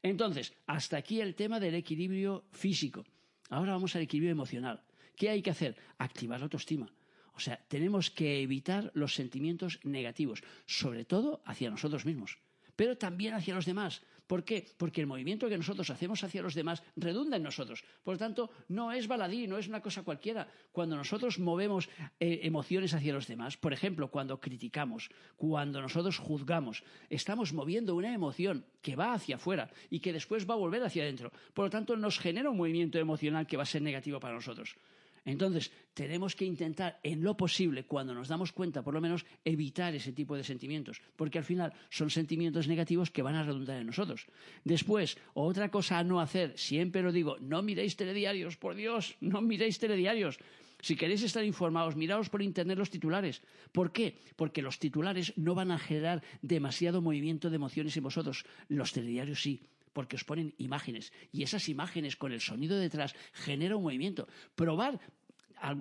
Entonces, 0.03 0.53
hasta 0.67 0.97
aquí 0.99 1.21
el 1.21 1.35
tema 1.35 1.61
del 1.61 1.76
equilibrio 1.76 2.45
físico. 2.50 3.05
Ahora 3.50 3.73
vamos 3.73 3.95
al 3.97 4.03
equilibrio 4.03 4.33
emocional. 4.33 4.83
¿Qué 5.17 5.31
hay 5.31 5.41
que 5.41 5.50
hacer? 5.50 5.76
Activar 5.99 6.41
la 6.41 6.45
autoestima. 6.45 6.93
O 7.35 7.41
sea, 7.41 7.59
tenemos 7.69 8.11
que 8.11 8.43
evitar 8.43 8.91
los 8.95 9.14
sentimientos 9.14 9.81
negativos, 9.83 10.43
sobre 10.67 11.05
todo 11.05 11.43
hacia 11.45 11.71
nosotros 11.71 12.05
mismos, 12.07 12.38
pero 12.76 12.97
también 12.97 13.35
hacia 13.35 13.55
los 13.55 13.67
demás. 13.67 14.03
¿Por 14.26 14.43
qué? 14.43 14.67
Porque 14.79 15.03
el 15.03 15.07
movimiento 15.07 15.49
que 15.49 15.59
nosotros 15.59 15.91
hacemos 15.91 16.25
hacia 16.25 16.43
los 16.43 16.55
demás 16.55 16.83
redunda 16.97 17.37
en 17.37 17.43
nosotros. 17.43 17.85
Por 18.03 18.14
lo 18.14 18.19
tanto, 18.19 18.50
no 18.69 18.91
es 18.91 19.07
baladí, 19.07 19.47
no 19.47 19.59
es 19.59 19.69
una 19.69 19.83
cosa 19.83 20.03
cualquiera. 20.03 20.49
Cuando 20.73 20.97
nosotros 20.97 21.38
movemos 21.38 21.91
eh, 22.21 22.41
emociones 22.43 22.95
hacia 22.95 23.12
los 23.12 23.26
demás, 23.26 23.59
por 23.59 23.75
ejemplo, 23.75 24.11
cuando 24.11 24.41
criticamos, 24.41 25.11
cuando 25.37 25.83
nosotros 25.83 26.19
juzgamos, 26.19 26.85
estamos 27.11 27.53
moviendo 27.53 27.95
una 27.95 28.14
emoción 28.14 28.64
que 28.81 28.97
va 28.97 29.12
hacia 29.12 29.37
afuera 29.37 29.71
y 29.91 30.00
que 30.00 30.14
después 30.14 30.49
va 30.49 30.55
a 30.55 30.59
volver 30.59 30.83
hacia 30.83 31.03
adentro. 31.03 31.31
Por 31.53 31.67
lo 31.67 31.71
tanto, 31.71 31.95
nos 31.97 32.19
genera 32.19 32.49
un 32.49 32.57
movimiento 32.57 32.99
emocional 32.99 33.47
que 33.47 33.59
va 33.59 33.64
a 33.64 33.67
ser 33.67 33.83
negativo 33.83 34.21
para 34.21 34.35
nosotros. 34.35 34.76
Entonces, 35.25 35.73
tenemos 35.95 36.37
que 36.37 36.45
intentar, 36.45 37.00
en 37.02 37.23
lo 37.23 37.37
posible, 37.37 37.85
cuando 37.85 38.14
nos 38.14 38.28
damos 38.28 38.52
cuenta, 38.52 38.83
por 38.83 38.95
lo 38.95 39.00
menos, 39.00 39.25
evitar 39.45 39.95
ese 39.95 40.12
tipo 40.12 40.37
de 40.37 40.45
sentimientos, 40.45 41.00
porque 41.16 41.38
al 41.38 41.45
final 41.45 41.73
son 41.88 42.11
sentimientos 42.11 42.69
negativos 42.69 43.11
que 43.11 43.23
van 43.23 43.35
a 43.35 43.43
redundar 43.43 43.78
en 43.78 43.87
nosotros. 43.87 44.26
Después, 44.64 45.16
otra 45.33 45.71
cosa 45.71 45.99
a 45.99 46.04
no 46.04 46.21
hacer, 46.21 46.59
siempre 46.59 47.02
lo 47.02 47.12
digo, 47.12 47.38
no 47.40 47.62
miréis 47.62 47.97
telediarios, 47.97 48.57
por 48.57 48.75
Dios, 48.75 49.16
no 49.21 49.40
miréis 49.40 49.78
telediarios. 49.78 50.38
Si 50.83 50.97
queréis 50.97 51.23
estar 51.23 51.43
informados, 51.45 51.97
miraos 51.97 52.28
por 52.28 52.43
internet 52.43 52.76
los 52.76 52.90
titulares. 52.90 53.40
¿Por 53.73 53.90
qué? 53.90 54.19
Porque 54.37 54.61
los 54.61 54.78
titulares 54.78 55.33
no 55.37 55.54
van 55.54 55.71
a 55.71 55.78
generar 55.78 56.23
demasiado 56.43 57.00
movimiento 57.00 57.49
de 57.49 57.57
emociones 57.57 57.97
en 57.97 58.02
vosotros. 58.02 58.45
Los 58.69 58.93
telediarios 58.93 59.40
sí 59.40 59.62
porque 59.95 60.17
os 60.17 60.25
ponen 60.25 60.53
imágenes 60.59 61.15
y 61.33 61.43
esas 61.43 61.71
imágenes 61.71 62.17
con 62.17 62.33
el 62.33 62.43
sonido 62.43 62.77
detrás 62.77 63.15
genera 63.33 63.77
un 63.77 63.85
movimiento. 63.85 64.29
Probar 64.55 65.01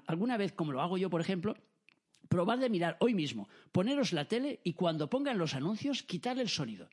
alguna 0.08 0.38
vez, 0.38 0.54
como 0.54 0.72
lo 0.72 0.82
hago 0.82 0.98
yo, 0.98 1.10
por 1.10 1.20
ejemplo, 1.20 1.58
probar 2.30 2.60
de 2.60 2.70
mirar 2.70 2.96
hoy 3.02 3.14
mismo, 3.14 3.50
poneros 3.74 4.14
la 4.14 4.30
tele 4.30 4.62
y 4.64 4.74
cuando 4.74 5.10
pongan 5.10 5.38
los 5.38 5.56
anuncios, 5.56 6.04
quitar 6.04 6.40
el 6.40 6.48
sonido. 6.48 6.88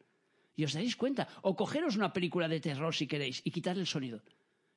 Y 0.57 0.65
os 0.65 0.73
daréis 0.73 0.97
cuenta. 0.97 1.29
O 1.43 1.55
cogeros 1.55 1.97
una 1.97 2.13
película 2.13 2.49
de 2.49 2.61
terror 2.61 2.95
si 2.95 3.07
queréis 3.07 3.41
y 3.45 3.51
quitar 3.51 3.79
el 3.79 3.87
sonido. 3.87 4.23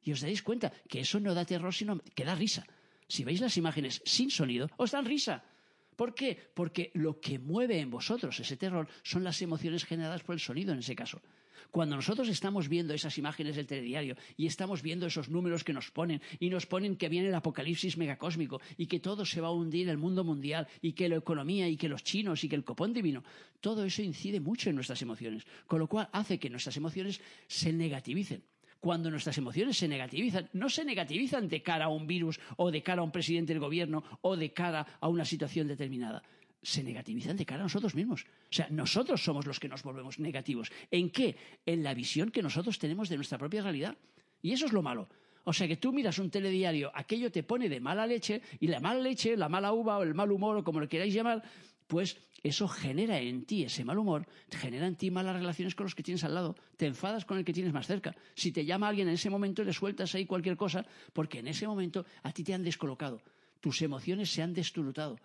Y 0.01 0.11
os 0.11 0.21
daréis 0.21 0.43
cuenta 0.43 0.71
que 0.87 0.99
eso 0.99 1.19
no 1.19 1.33
da 1.33 1.45
terror, 1.45 1.73
sino 1.73 1.99
que 2.13 2.23
da 2.23 2.35
risa. 2.35 2.67
Si 3.07 3.23
veis 3.23 3.41
las 3.41 3.57
imágenes 3.57 4.01
sin 4.05 4.29
sonido, 4.29 4.69
os 4.77 4.91
dan 4.91 5.05
risa. 5.05 5.43
¿Por 5.95 6.15
qué? 6.15 6.37
Porque 6.53 6.91
lo 6.93 7.19
que 7.19 7.39
mueve 7.39 7.79
en 7.79 7.89
vosotros 7.89 8.39
ese 8.39 8.57
terror 8.57 8.87
son 9.03 9.23
las 9.23 9.41
emociones 9.41 9.85
generadas 9.85 10.23
por 10.23 10.33
el 10.33 10.39
sonido 10.39 10.73
en 10.73 10.79
ese 10.79 10.95
caso. 10.95 11.21
Cuando 11.71 11.95
nosotros 11.95 12.29
estamos 12.29 12.69
viendo 12.69 12.93
esas 12.93 13.17
imágenes 13.17 13.55
del 13.55 13.67
telediario 13.67 14.15
y 14.37 14.47
estamos 14.47 14.81
viendo 14.81 15.05
esos 15.05 15.29
números 15.29 15.63
que 15.63 15.73
nos 15.73 15.91
ponen 15.91 16.21
y 16.39 16.49
nos 16.49 16.65
ponen 16.65 16.95
que 16.95 17.09
viene 17.09 17.29
el 17.29 17.35
apocalipsis 17.35 17.97
megacósmico 17.97 18.61
y 18.77 18.87
que 18.87 18.99
todo 18.99 19.25
se 19.25 19.41
va 19.41 19.47
a 19.47 19.51
hundir 19.51 19.89
el 19.89 19.97
mundo 19.97 20.23
mundial 20.23 20.67
y 20.81 20.93
que 20.93 21.09
la 21.09 21.17
economía 21.17 21.67
y 21.67 21.77
que 21.77 21.89
los 21.89 22.03
chinos 22.03 22.43
y 22.43 22.49
que 22.49 22.55
el 22.55 22.63
copón 22.63 22.93
divino, 22.93 23.23
todo 23.61 23.83
eso 23.83 24.01
incide 24.01 24.39
mucho 24.39 24.69
en 24.69 24.75
nuestras 24.75 25.01
emociones, 25.01 25.45
con 25.67 25.79
lo 25.79 25.87
cual 25.87 26.09
hace 26.11 26.39
que 26.39 26.49
nuestras 26.49 26.77
emociones 26.77 27.21
se 27.47 27.73
negativicen 27.73 28.43
cuando 28.83 29.09
nuestras 29.09 29.37
emociones 29.37 29.77
se 29.77 29.87
negativizan, 29.87 30.49
no 30.51 30.67
se 30.67 30.83
negativizan 30.83 31.47
de 31.47 31.63
cara 31.63 31.85
a 31.85 31.87
un 31.87 32.05
virus 32.05 32.37
o 32.57 32.69
de 32.69 32.83
cara 32.83 32.99
a 32.99 33.05
un 33.05 33.13
presidente 33.13 33.53
del 33.53 33.61
gobierno 33.61 34.03
o 34.19 34.35
de 34.35 34.51
cara 34.51 34.85
a 34.99 35.07
una 35.07 35.23
situación 35.23 35.69
determinada. 35.69 36.21
Se 36.63 36.83
negativizan 36.83 37.37
de 37.37 37.45
cara 37.45 37.61
a 37.61 37.63
nosotros 37.63 37.93
mismos. 37.93 38.23
O 38.23 38.53
sea, 38.53 38.67
nosotros 38.69 39.23
somos 39.23 39.45
los 39.45 39.59
que 39.59 39.67
nos 39.67 39.83
volvemos 39.83 40.17
negativos. 40.17 40.71
¿En 40.89 41.09
qué? 41.09 41.35
En 41.65 41.83
la 41.83 41.93
visión 41.93 42.31
que 42.31 42.41
nosotros 42.41 42.79
tenemos 42.79 43.09
de 43.09 43.17
nuestra 43.17 43.37
propia 43.37 43.61
realidad. 43.61 43.97
Y 44.41 44.53
eso 44.53 44.65
es 44.65 44.73
lo 44.73 44.81
malo. 44.81 45.07
O 45.45 45.51
sea 45.51 45.67
que 45.67 45.75
tú 45.75 45.91
miras 45.91 46.19
un 46.19 46.29
telediario, 46.29 46.91
aquello 46.95 47.29
te 47.31 47.43
pone 47.43 47.67
de 47.67 47.81
mala 47.81 48.07
leche 48.07 48.41
y 48.59 48.67
la 48.67 48.79
mala 48.79 49.01
leche, 49.01 49.35
la 49.35 49.49
mala 49.49 49.73
uva 49.73 49.97
o 49.97 50.03
el 50.03 50.13
mal 50.13 50.31
humor 50.31 50.57
o 50.57 50.63
como 50.63 50.79
lo 50.79 50.87
queráis 50.87 51.13
llamar, 51.13 51.43
pues 51.87 52.17
eso 52.43 52.67
genera 52.67 53.19
en 53.19 53.45
ti 53.45 53.63
ese 53.63 53.83
mal 53.83 53.97
humor, 53.97 54.25
genera 54.49 54.87
en 54.87 54.95
ti 54.95 55.11
malas 55.11 55.35
relaciones 55.35 55.75
con 55.75 55.85
los 55.85 55.95
que 55.95 56.03
tienes 56.03 56.23
al 56.23 56.33
lado, 56.33 56.55
te 56.77 56.85
enfadas 56.85 57.25
con 57.25 57.37
el 57.37 57.45
que 57.45 57.53
tienes 57.53 57.73
más 57.73 57.87
cerca. 57.87 58.15
Si 58.35 58.51
te 58.51 58.65
llama 58.65 58.87
alguien 58.87 59.07
en 59.09 59.15
ese 59.15 59.29
momento, 59.29 59.63
le 59.63 59.73
sueltas 59.73 60.15
ahí 60.15 60.25
cualquier 60.25 60.55
cosa, 60.55 60.85
porque 61.11 61.39
en 61.39 61.47
ese 61.47 61.67
momento 61.67 62.05
a 62.21 62.31
ti 62.31 62.43
te 62.43 62.53
han 62.53 62.63
descolocado, 62.63 63.21
tus 63.59 63.81
emociones 63.81 64.31
se 64.31 64.41
han 64.41 64.53
destrutado. 64.53 65.17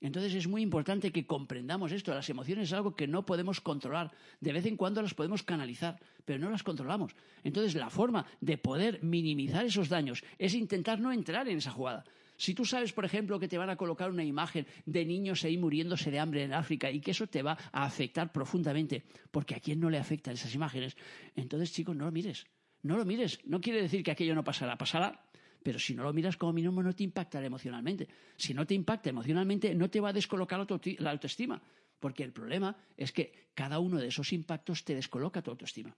Entonces 0.00 0.34
es 0.34 0.46
muy 0.46 0.62
importante 0.62 1.10
que 1.10 1.26
comprendamos 1.26 1.92
esto. 1.92 2.14
Las 2.14 2.28
emociones 2.28 2.68
es 2.68 2.72
algo 2.72 2.94
que 2.94 3.06
no 3.06 3.24
podemos 3.24 3.60
controlar. 3.60 4.12
De 4.40 4.52
vez 4.52 4.66
en 4.66 4.76
cuando 4.76 5.02
las 5.02 5.14
podemos 5.14 5.42
canalizar, 5.42 5.98
pero 6.24 6.38
no 6.38 6.50
las 6.50 6.62
controlamos. 6.62 7.14
Entonces 7.44 7.74
la 7.74 7.90
forma 7.90 8.26
de 8.40 8.58
poder 8.58 9.02
minimizar 9.02 9.64
esos 9.64 9.88
daños 9.88 10.22
es 10.38 10.54
intentar 10.54 11.00
no 11.00 11.12
entrar 11.12 11.48
en 11.48 11.58
esa 11.58 11.70
jugada. 11.70 12.04
Si 12.36 12.54
tú 12.54 12.64
sabes, 12.66 12.92
por 12.92 13.04
ejemplo, 13.04 13.38
que 13.40 13.48
te 13.48 13.56
van 13.56 13.70
a 13.70 13.76
colocar 13.76 14.10
una 14.10 14.24
imagen 14.24 14.66
de 14.84 15.06
niños 15.06 15.44
ahí 15.44 15.56
muriéndose 15.56 16.10
de 16.10 16.18
hambre 16.18 16.42
en 16.42 16.52
África 16.52 16.90
y 16.90 17.00
que 17.00 17.12
eso 17.12 17.26
te 17.26 17.42
va 17.42 17.56
a 17.72 17.84
afectar 17.84 18.30
profundamente, 18.30 19.04
porque 19.30 19.54
a 19.54 19.60
quién 19.60 19.80
no 19.80 19.88
le 19.88 19.98
afectan 19.98 20.34
esas 20.34 20.54
imágenes, 20.54 20.96
entonces, 21.34 21.72
chicos, 21.72 21.96
no 21.96 22.04
lo 22.04 22.12
mires. 22.12 22.46
No 22.82 22.96
lo 22.96 23.04
mires. 23.04 23.40
No 23.44 23.60
quiere 23.60 23.82
decir 23.82 24.04
que 24.04 24.10
aquello 24.10 24.34
no 24.34 24.44
pasará. 24.44 24.76
Pasará, 24.76 25.25
pero 25.66 25.80
si 25.80 25.96
no 25.96 26.04
lo 26.04 26.12
miras 26.12 26.36
como 26.36 26.52
mínimo 26.52 26.80
no 26.80 26.94
te 26.94 27.02
impactará 27.02 27.44
emocionalmente. 27.44 28.06
Si 28.36 28.54
no 28.54 28.64
te 28.64 28.74
impacta 28.74 29.10
emocionalmente, 29.10 29.74
no 29.74 29.90
te 29.90 29.98
va 29.98 30.10
a 30.10 30.12
descolocar 30.12 30.64
la 31.00 31.10
autoestima, 31.10 31.60
porque 31.98 32.22
el 32.22 32.30
problema 32.30 32.76
es 32.96 33.10
que 33.10 33.50
cada 33.52 33.80
uno 33.80 33.98
de 33.98 34.06
esos 34.06 34.32
impactos 34.32 34.84
te 34.84 34.94
descoloca 34.94 35.42
tu 35.42 35.50
autoestima. 35.50 35.92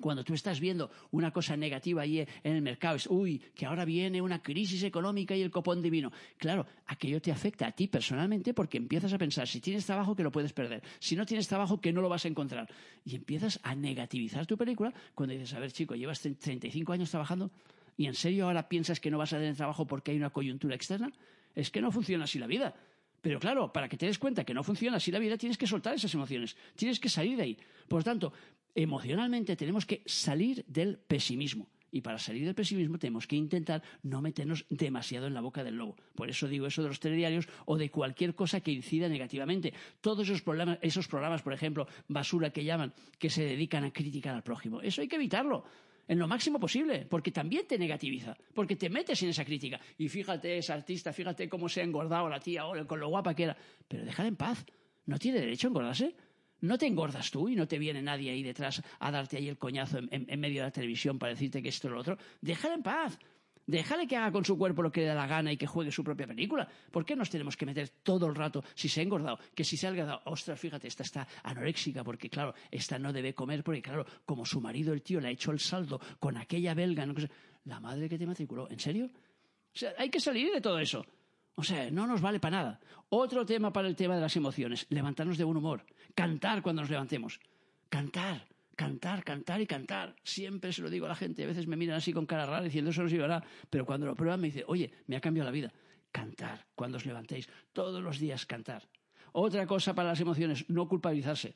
Cuando 0.00 0.24
tú 0.24 0.32
estás 0.32 0.60
viendo 0.60 0.90
una 1.10 1.30
cosa 1.30 1.58
negativa 1.58 2.00
ahí 2.00 2.20
en 2.20 2.56
el 2.56 2.62
mercado, 2.62 2.96
es, 2.96 3.06
uy, 3.06 3.38
que 3.54 3.66
ahora 3.66 3.84
viene 3.84 4.22
una 4.22 4.42
crisis 4.42 4.82
económica 4.82 5.36
y 5.36 5.42
el 5.42 5.50
copón 5.50 5.82
divino. 5.82 6.10
Claro, 6.38 6.66
aquello 6.86 7.20
te 7.20 7.30
afecta 7.30 7.66
a 7.66 7.72
ti 7.72 7.88
personalmente 7.88 8.54
porque 8.54 8.78
empiezas 8.78 9.12
a 9.12 9.18
pensar, 9.18 9.46
si 9.46 9.60
tienes 9.60 9.84
trabajo, 9.84 10.16
que 10.16 10.22
lo 10.22 10.32
puedes 10.32 10.54
perder. 10.54 10.82
Si 11.00 11.16
no 11.16 11.26
tienes 11.26 11.48
trabajo, 11.48 11.82
que 11.82 11.92
no 11.92 12.00
lo 12.00 12.08
vas 12.08 12.24
a 12.24 12.28
encontrar. 12.28 12.66
Y 13.04 13.14
empiezas 13.14 13.60
a 13.62 13.74
negativizar 13.74 14.46
tu 14.46 14.56
película 14.56 14.94
cuando 15.14 15.34
dices, 15.34 15.52
a 15.52 15.58
ver, 15.58 15.70
chico, 15.70 15.94
llevas 15.94 16.18
35 16.22 16.94
años 16.94 17.10
trabajando 17.10 17.50
y 17.96 18.06
en 18.06 18.14
serio 18.14 18.46
ahora 18.46 18.68
piensas 18.68 19.00
que 19.00 19.10
no 19.10 19.18
vas 19.18 19.32
a 19.32 19.38
tener 19.38 19.56
trabajo 19.56 19.86
porque 19.86 20.10
hay 20.10 20.18
una 20.18 20.30
coyuntura 20.30 20.74
externa. 20.74 21.12
Es 21.54 21.70
que 21.70 21.80
no 21.80 21.90
funciona 21.90 22.24
así 22.24 22.38
la 22.38 22.46
vida. 22.46 22.74
Pero 23.22 23.40
claro, 23.40 23.72
para 23.72 23.88
que 23.88 23.96
te 23.96 24.06
des 24.06 24.18
cuenta 24.18 24.44
que 24.44 24.54
no 24.54 24.62
funciona 24.62 24.98
así 24.98 25.10
la 25.10 25.18
vida, 25.18 25.36
tienes 25.38 25.58
que 25.58 25.66
soltar 25.66 25.94
esas 25.94 26.14
emociones, 26.14 26.56
tienes 26.76 27.00
que 27.00 27.08
salir 27.08 27.36
de 27.36 27.42
ahí. 27.42 27.58
Por 27.88 28.00
lo 28.00 28.04
tanto, 28.04 28.32
emocionalmente 28.74 29.56
tenemos 29.56 29.86
que 29.86 30.02
salir 30.04 30.64
del 30.68 30.98
pesimismo. 30.98 31.68
Y 31.90 32.02
para 32.02 32.18
salir 32.18 32.44
del 32.44 32.54
pesimismo 32.54 32.98
tenemos 32.98 33.26
que 33.26 33.36
intentar 33.36 33.82
no 34.02 34.20
meternos 34.20 34.66
demasiado 34.68 35.26
en 35.26 35.34
la 35.34 35.40
boca 35.40 35.64
del 35.64 35.76
lobo. 35.76 35.96
Por 36.14 36.28
eso 36.28 36.46
digo 36.46 36.66
eso 36.66 36.82
de 36.82 36.88
los 36.88 37.00
telediarios 37.00 37.48
o 37.64 37.78
de 37.78 37.90
cualquier 37.90 38.34
cosa 38.34 38.60
que 38.60 38.70
incida 38.70 39.08
negativamente. 39.08 39.72
Todos 40.02 40.28
esos, 40.28 40.42
problemas, 40.42 40.78
esos 40.82 41.08
programas, 41.08 41.40
por 41.42 41.54
ejemplo, 41.54 41.88
basura 42.08 42.50
que 42.50 42.64
llaman, 42.64 42.92
que 43.18 43.30
se 43.30 43.44
dedican 43.44 43.84
a 43.84 43.92
criticar 43.92 44.34
al 44.34 44.42
prójimo. 44.42 44.82
Eso 44.82 45.00
hay 45.00 45.08
que 45.08 45.16
evitarlo 45.16 45.64
en 46.08 46.18
lo 46.18 46.28
máximo 46.28 46.60
posible, 46.60 47.06
porque 47.08 47.32
también 47.32 47.66
te 47.66 47.78
negativiza, 47.78 48.36
porque 48.54 48.76
te 48.76 48.88
metes 48.88 49.22
en 49.22 49.30
esa 49.30 49.44
crítica. 49.44 49.80
Y 49.98 50.08
fíjate, 50.08 50.58
ese 50.58 50.72
artista, 50.72 51.12
fíjate 51.12 51.48
cómo 51.48 51.68
se 51.68 51.80
ha 51.80 51.84
engordado 51.84 52.28
la 52.28 52.40
tía 52.40 52.62
ahora, 52.62 52.84
con 52.84 53.00
lo 53.00 53.08
guapa 53.08 53.34
que 53.34 53.44
era. 53.44 53.56
Pero 53.88 54.04
déjala 54.04 54.28
en 54.28 54.36
paz. 54.36 54.64
No 55.06 55.18
tiene 55.18 55.40
derecho 55.40 55.68
a 55.68 55.70
engordarse. 55.70 56.14
No 56.60 56.78
te 56.78 56.86
engordas 56.86 57.30
tú 57.30 57.48
y 57.48 57.54
no 57.54 57.68
te 57.68 57.78
viene 57.78 58.00
nadie 58.02 58.30
ahí 58.30 58.42
detrás 58.42 58.82
a 58.98 59.10
darte 59.10 59.36
ahí 59.36 59.48
el 59.48 59.58
coñazo 59.58 59.98
en, 59.98 60.40
medio 60.40 60.62
de 60.62 60.68
la 60.68 60.70
televisión 60.70 61.18
para 61.18 61.32
decirte 61.32 61.62
que 61.62 61.68
esto 61.68 61.88
o 61.88 61.90
lo 61.90 62.00
otro. 62.00 62.16
Déjala 62.40 62.74
en 62.74 62.82
paz. 62.82 63.18
Déjale 63.66 64.06
que 64.06 64.16
haga 64.16 64.30
con 64.30 64.44
su 64.44 64.56
cuerpo 64.56 64.82
lo 64.82 64.92
que 64.92 65.00
le 65.00 65.06
da 65.08 65.14
la 65.14 65.26
gana 65.26 65.50
y 65.50 65.56
que 65.56 65.66
juegue 65.66 65.90
su 65.90 66.04
propia 66.04 66.26
película. 66.26 66.68
¿Por 66.90 67.04
qué 67.04 67.16
nos 67.16 67.28
tenemos 67.28 67.56
que 67.56 67.66
meter 67.66 67.88
todo 68.02 68.26
el 68.26 68.34
rato 68.34 68.62
si 68.74 68.88
se 68.88 69.00
ha 69.00 69.02
engordado? 69.02 69.38
Que 69.54 69.64
si 69.64 69.76
se 69.76 69.88
ha 69.88 69.90
engordado, 69.90 70.20
ostras, 70.26 70.58
fíjate, 70.60 70.86
esta 70.86 71.02
está 71.02 71.26
anoréxica 71.42 72.04
porque, 72.04 72.30
claro, 72.30 72.54
esta 72.70 72.98
no 72.98 73.12
debe 73.12 73.34
comer 73.34 73.64
porque, 73.64 73.82
claro, 73.82 74.06
como 74.24 74.46
su 74.46 74.60
marido, 74.60 74.92
el 74.92 75.02
tío, 75.02 75.20
le 75.20 75.28
ha 75.28 75.30
hecho 75.32 75.50
el 75.50 75.58
saldo 75.58 76.00
con 76.20 76.36
aquella 76.36 76.74
belga. 76.74 77.04
No, 77.06 77.14
la 77.64 77.80
madre 77.80 78.08
que 78.08 78.18
te 78.18 78.26
matriculó, 78.26 78.70
¿en 78.70 78.78
serio? 78.78 79.06
O 79.06 79.78
sea, 79.78 79.94
hay 79.98 80.10
que 80.10 80.20
salir 80.20 80.52
de 80.52 80.60
todo 80.60 80.78
eso. 80.78 81.04
O 81.56 81.64
sea, 81.64 81.90
no 81.90 82.06
nos 82.06 82.20
vale 82.20 82.38
para 82.38 82.58
nada. 82.58 82.80
Otro 83.08 83.44
tema 83.44 83.72
para 83.72 83.88
el 83.88 83.96
tema 83.96 84.14
de 84.14 84.20
las 84.20 84.36
emociones, 84.36 84.86
levantarnos 84.90 85.38
de 85.38 85.44
buen 85.44 85.56
humor, 85.56 85.84
cantar 86.14 86.62
cuando 86.62 86.82
nos 86.82 86.90
levantemos. 86.90 87.40
Cantar, 87.88 88.46
cantar, 88.76 89.24
cantar 89.24 89.60
y 89.60 89.66
cantar. 89.66 90.14
Siempre 90.22 90.72
se 90.72 90.82
lo 90.82 90.90
digo 90.90 91.06
a 91.06 91.08
la 91.08 91.16
gente. 91.16 91.42
A 91.42 91.46
veces 91.46 91.66
me 91.66 91.76
miran 91.76 91.96
así 91.96 92.12
con 92.12 92.26
cara 92.26 92.46
rara 92.46 92.62
diciendo 92.62 92.90
eso 92.90 93.02
no 93.02 93.08
sirve. 93.08 93.26
Pero 93.70 93.84
cuando 93.84 94.06
lo 94.06 94.14
prueban 94.14 94.40
me 94.40 94.48
dicen, 94.48 94.64
oye, 94.68 94.92
me 95.06 95.16
ha 95.16 95.20
cambiado 95.20 95.46
la 95.46 95.52
vida. 95.52 95.72
Cantar 96.12 96.66
cuando 96.74 96.98
os 96.98 97.06
levantéis. 97.06 97.48
Todos 97.72 98.02
los 98.02 98.18
días 98.20 98.46
cantar. 98.46 98.88
Otra 99.32 99.66
cosa 99.66 99.94
para 99.94 100.10
las 100.10 100.20
emociones, 100.20 100.64
no 100.68 100.88
culpabilizarse. 100.88 101.54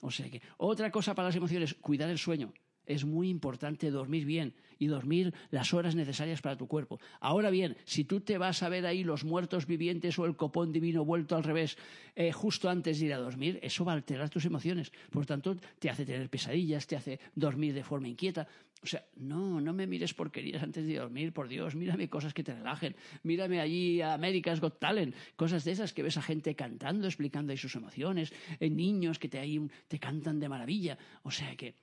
O 0.00 0.10
sea 0.10 0.28
que, 0.28 0.42
otra 0.56 0.90
cosa 0.90 1.14
para 1.14 1.28
las 1.28 1.36
emociones, 1.36 1.74
cuidar 1.74 2.10
el 2.10 2.18
sueño. 2.18 2.52
Es 2.86 3.04
muy 3.04 3.28
importante 3.28 3.90
dormir 3.90 4.24
bien 4.24 4.54
y 4.78 4.86
dormir 4.86 5.32
las 5.50 5.72
horas 5.72 5.94
necesarias 5.94 6.42
para 6.42 6.56
tu 6.56 6.66
cuerpo. 6.66 6.98
Ahora 7.20 7.50
bien, 7.50 7.76
si 7.84 8.04
tú 8.04 8.20
te 8.20 8.38
vas 8.38 8.62
a 8.62 8.68
ver 8.68 8.84
ahí 8.84 9.04
los 9.04 9.24
muertos 9.24 9.66
vivientes 9.66 10.18
o 10.18 10.26
el 10.26 10.36
copón 10.36 10.72
divino 10.72 11.04
vuelto 11.04 11.36
al 11.36 11.44
revés 11.44 11.78
eh, 12.16 12.32
justo 12.32 12.68
antes 12.68 12.98
de 12.98 13.06
ir 13.06 13.14
a 13.14 13.18
dormir, 13.18 13.60
eso 13.62 13.84
va 13.84 13.92
a 13.92 13.94
alterar 13.94 14.28
tus 14.28 14.44
emociones. 14.44 14.90
Por 15.10 15.22
lo 15.22 15.26
tanto, 15.26 15.56
te 15.78 15.88
hace 15.88 16.04
tener 16.04 16.28
pesadillas, 16.28 16.86
te 16.86 16.96
hace 16.96 17.20
dormir 17.34 17.74
de 17.74 17.84
forma 17.84 18.08
inquieta. 18.08 18.48
O 18.82 18.86
sea, 18.86 19.04
no, 19.14 19.60
no 19.60 19.72
me 19.72 19.86
mires 19.86 20.12
porquerías 20.12 20.62
antes 20.62 20.84
de 20.84 20.96
dormir, 20.96 21.32
por 21.32 21.46
Dios, 21.46 21.76
mírame 21.76 22.08
cosas 22.08 22.34
que 22.34 22.42
te 22.42 22.52
relajen. 22.52 22.96
Mírame 23.22 23.60
allí 23.60 24.00
a 24.00 24.14
America's 24.14 24.60
Got 24.60 24.80
Talent, 24.80 25.14
cosas 25.36 25.62
de 25.64 25.70
esas 25.70 25.92
que 25.92 26.02
ves 26.02 26.16
a 26.16 26.22
gente 26.22 26.56
cantando, 26.56 27.06
explicando 27.06 27.52
ahí 27.52 27.58
sus 27.58 27.76
emociones, 27.76 28.32
en 28.58 28.76
niños 28.76 29.20
que 29.20 29.28
te, 29.28 29.38
ahí, 29.38 29.60
te 29.86 30.00
cantan 30.00 30.40
de 30.40 30.48
maravilla. 30.48 30.98
O 31.22 31.30
sea 31.30 31.54
que 31.54 31.76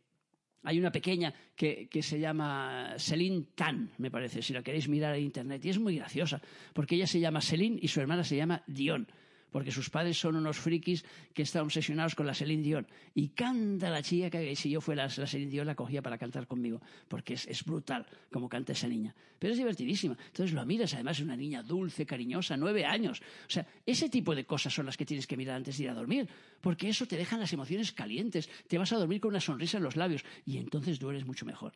hay 0.64 0.80
una 0.80 0.92
pequeña 0.92 1.34
que, 1.56 1.88
se 2.02 2.20
llama 2.20 2.96
Celine 2.98 3.46
Tan, 3.56 3.92
me 3.98 4.12
parece, 4.12 4.42
si 4.42 4.54
la 4.54 4.62
queréis 4.62 4.88
mirar 4.88 5.16
en 5.16 5.24
internet. 5.24 5.64
Y 5.66 5.70
es 5.70 5.80
muy 5.80 5.96
graciosa, 5.96 6.42
porque 6.74 6.96
ella 6.96 7.08
se 7.08 7.20
llama 7.20 7.42
Celine 7.42 7.80
y 7.82 7.88
su 7.88 8.02
hermana 8.02 8.24
se 8.24 8.36
llama 8.36 8.64
Dion 8.68 9.08
porque 9.52 9.72
sus 9.72 9.90
padres 9.90 10.20
son 10.20 10.36
unos 10.36 10.58
frikis 10.58 11.06
que 11.34 11.44
están 11.44 11.64
obsesionados 11.64 12.16
con 12.16 12.26
la 12.28 12.34
Celine 12.34 12.64
Dion. 12.64 12.88
Y 13.14 13.30
canta 13.30 13.90
la 13.90 14.02
chica 14.02 14.30
que 14.30 14.56
si 14.56 14.70
yo 14.70 14.82
fuera 14.82 15.08
la 15.16 15.28
Celine 15.28 15.52
Dion 15.52 15.68
la 15.68 15.76
cogía 15.76 16.02
para 16.02 16.18
cantar 16.18 16.48
conmigo, 16.48 16.82
porque 17.08 17.34
es, 17.34 17.64
brutal 17.64 18.06
como 18.32 18.50
canta 18.50 18.74
esa 18.74 18.88
niña. 18.88 19.16
Pero 19.38 19.54
es 19.54 19.58
divertidísima. 19.58 20.18
Entonces 20.28 20.54
lo 20.54 20.66
miras, 20.66 20.94
además 20.94 21.18
es 21.18 21.24
una 21.24 21.36
niña 21.36 21.64
dulce, 21.64 22.06
cariñosa, 22.06 22.58
nueve 22.58 22.86
años. 22.86 23.22
O 23.22 23.50
sea, 23.50 23.66
ese 23.86 24.10
tipo 24.10 24.36
de 24.36 24.46
cosas 24.46 24.74
son 24.74 24.86
las 24.86 24.98
que 24.98 25.06
tienes 25.06 25.28
que 25.28 25.38
mirar 25.38 25.56
antes 25.56 25.78
de 25.78 25.84
ir 25.84 25.90
a 25.90 25.94
dormir, 25.94 26.28
porque 26.62 26.90
eso 26.90 27.06
te 27.06 27.18
deja 27.18 27.38
las 27.38 27.54
emociones 27.54 27.92
calientes, 27.92 28.50
te 28.68 28.78
vas 28.78 28.92
a 28.94 28.98
dormir 28.98 29.22
con 29.22 29.30
una 29.30 29.40
sonrisa 29.40 29.78
en 29.78 29.84
los 29.84 29.96
labios 29.96 30.24
y 30.46 30.58
entonces 30.58 31.00
duermes 31.00 31.26
mucho 31.26 31.46
mejor. 31.46 31.74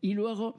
Y 0.00 0.14
luego, 0.14 0.56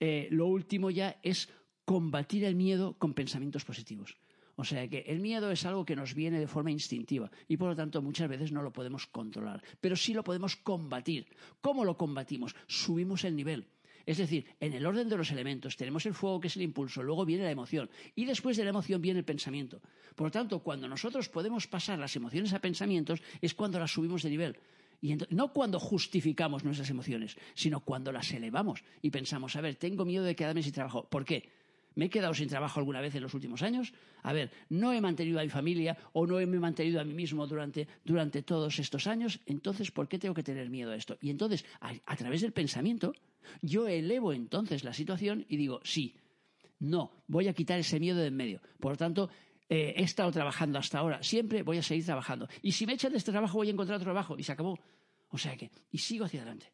eh, 0.00 0.28
lo 0.30 0.46
último 0.46 0.90
ya 0.90 1.18
es 1.22 1.48
combatir 1.84 2.44
el 2.44 2.54
miedo 2.54 2.94
con 2.98 3.14
pensamientos 3.14 3.64
positivos. 3.64 4.16
O 4.56 4.64
sea 4.64 4.88
que 4.88 5.00
el 5.06 5.20
miedo 5.20 5.50
es 5.50 5.64
algo 5.66 5.84
que 5.84 5.96
nos 5.96 6.14
viene 6.14 6.38
de 6.38 6.46
forma 6.46 6.70
instintiva 6.70 7.30
y 7.48 7.56
por 7.56 7.68
lo 7.68 7.76
tanto 7.76 8.02
muchas 8.02 8.28
veces 8.28 8.52
no 8.52 8.62
lo 8.62 8.72
podemos 8.72 9.06
controlar, 9.06 9.62
pero 9.80 9.96
sí 9.96 10.14
lo 10.14 10.22
podemos 10.22 10.56
combatir. 10.56 11.26
¿Cómo 11.60 11.84
lo 11.84 11.96
combatimos? 11.96 12.54
Subimos 12.66 13.24
el 13.24 13.36
nivel. 13.36 13.66
Es 14.06 14.18
decir, 14.18 14.44
en 14.60 14.74
el 14.74 14.84
orden 14.84 15.08
de 15.08 15.16
los 15.16 15.30
elementos 15.30 15.76
tenemos 15.76 16.04
el 16.04 16.14
fuego 16.14 16.40
que 16.40 16.48
es 16.48 16.56
el 16.56 16.62
impulso, 16.62 17.02
luego 17.02 17.24
viene 17.24 17.44
la 17.44 17.50
emoción 17.50 17.88
y 18.14 18.26
después 18.26 18.56
de 18.56 18.64
la 18.64 18.70
emoción 18.70 19.00
viene 19.00 19.20
el 19.20 19.24
pensamiento. 19.24 19.80
Por 20.14 20.26
lo 20.26 20.30
tanto, 20.30 20.58
cuando 20.60 20.86
nosotros 20.86 21.28
podemos 21.28 21.66
pasar 21.66 21.98
las 21.98 22.14
emociones 22.14 22.52
a 22.52 22.60
pensamientos 22.60 23.22
es 23.40 23.54
cuando 23.54 23.78
las 23.78 23.92
subimos 23.92 24.22
de 24.22 24.30
nivel. 24.30 24.58
Y 25.00 25.16
no 25.30 25.52
cuando 25.52 25.80
justificamos 25.80 26.64
nuestras 26.64 26.88
emociones, 26.88 27.36
sino 27.54 27.80
cuando 27.80 28.12
las 28.12 28.30
elevamos 28.32 28.84
y 29.02 29.10
pensamos, 29.10 29.56
a 29.56 29.60
ver, 29.60 29.76
tengo 29.76 30.04
miedo 30.04 30.24
de 30.24 30.36
quedarme 30.36 30.62
sin 30.62 30.72
trabajo. 30.72 31.08
¿Por 31.08 31.24
qué? 31.24 31.50
¿Me 31.94 32.06
he 32.06 32.10
quedado 32.10 32.34
sin 32.34 32.48
trabajo 32.48 32.80
alguna 32.80 33.00
vez 33.00 33.14
en 33.14 33.22
los 33.22 33.34
últimos 33.34 33.62
años? 33.62 33.92
A 34.22 34.32
ver, 34.32 34.50
no 34.68 34.92
he 34.92 35.00
mantenido 35.00 35.38
a 35.38 35.42
mi 35.42 35.48
familia 35.48 35.96
o 36.12 36.26
no 36.26 36.40
he 36.40 36.46
mantenido 36.46 37.00
a 37.00 37.04
mí 37.04 37.14
mismo 37.14 37.46
durante, 37.46 38.42
todos 38.42 38.78
estos 38.78 39.06
años, 39.06 39.40
entonces, 39.46 39.90
¿por 39.90 40.08
qué 40.08 40.18
tengo 40.18 40.34
que 40.34 40.42
tener 40.42 40.70
miedo 40.70 40.90
a 40.90 40.96
esto? 40.96 41.16
Y 41.20 41.30
entonces, 41.30 41.64
a, 41.80 42.16
través 42.16 42.40
del 42.42 42.52
pensamiento, 42.52 43.14
yo 43.62 43.86
elevo 43.86 44.32
entonces 44.32 44.82
la 44.82 44.92
situación 44.92 45.44
y 45.48 45.56
digo, 45.56 45.80
sí, 45.84 46.16
no, 46.80 47.12
voy 47.28 47.48
a 47.48 47.54
quitar 47.54 47.78
ese 47.78 48.00
miedo 48.00 48.18
de 48.18 48.26
en 48.26 48.36
medio. 48.36 48.60
Por 48.80 48.96
tanto, 48.96 49.30
eh, 49.68 49.94
he 49.96 50.02
estado 50.02 50.32
trabajando 50.32 50.78
hasta 50.78 50.98
ahora, 50.98 51.22
siempre 51.22 51.62
voy 51.62 51.78
a 51.78 51.82
seguir 51.82 52.04
trabajando. 52.04 52.48
Y 52.62 52.72
si 52.72 52.86
me 52.86 52.94
echan 52.94 53.12
de 53.12 53.18
este 53.18 53.30
trabajo, 53.30 53.58
voy 53.58 53.68
a 53.68 53.70
encontrar 53.70 53.96
otro 53.96 54.06
trabajo 54.06 54.36
y 54.36 54.42
se 54.42 54.52
acabó. 54.52 54.78
O 55.28 55.38
sea 55.38 55.56
que, 55.56 55.70
y 55.90 55.98
sigo 55.98 56.24
hacia 56.24 56.40
adelante. 56.40 56.72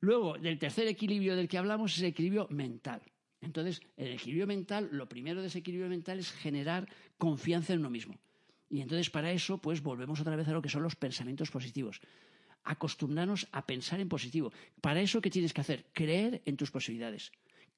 Luego, 0.00 0.38
del 0.38 0.58
tercer 0.58 0.86
equilibrio 0.86 1.34
del 1.34 1.48
que 1.48 1.56
hablamos 1.56 1.94
es 1.94 2.00
el 2.00 2.08
equilibrio 2.08 2.46
mental. 2.50 3.00
Entonces, 3.44 3.82
el 3.96 4.12
equilibrio 4.12 4.46
mental, 4.46 4.88
lo 4.92 5.08
primero 5.08 5.40
de 5.40 5.48
ese 5.48 5.58
equilibrio 5.58 5.88
mental 5.88 6.18
es 6.18 6.32
generar 6.32 6.88
confianza 7.18 7.72
en 7.72 7.80
uno 7.80 7.90
mismo. 7.90 8.18
Y 8.70 8.80
entonces 8.80 9.10
para 9.10 9.30
eso, 9.30 9.58
pues 9.58 9.82
volvemos 9.82 10.20
otra 10.20 10.36
vez 10.36 10.48
a 10.48 10.52
lo 10.52 10.62
que 10.62 10.68
son 10.68 10.82
los 10.82 10.96
pensamientos 10.96 11.50
positivos. 11.50 12.00
Acostumbrarnos 12.64 13.46
a 13.52 13.66
pensar 13.66 14.00
en 14.00 14.08
positivo. 14.08 14.52
Para 14.80 15.00
eso, 15.00 15.20
¿qué 15.20 15.30
tienes 15.30 15.52
que 15.52 15.60
hacer? 15.60 15.84
Creer 15.92 16.42
en 16.44 16.56
tus 16.56 16.70
posibilidades. 16.70 17.30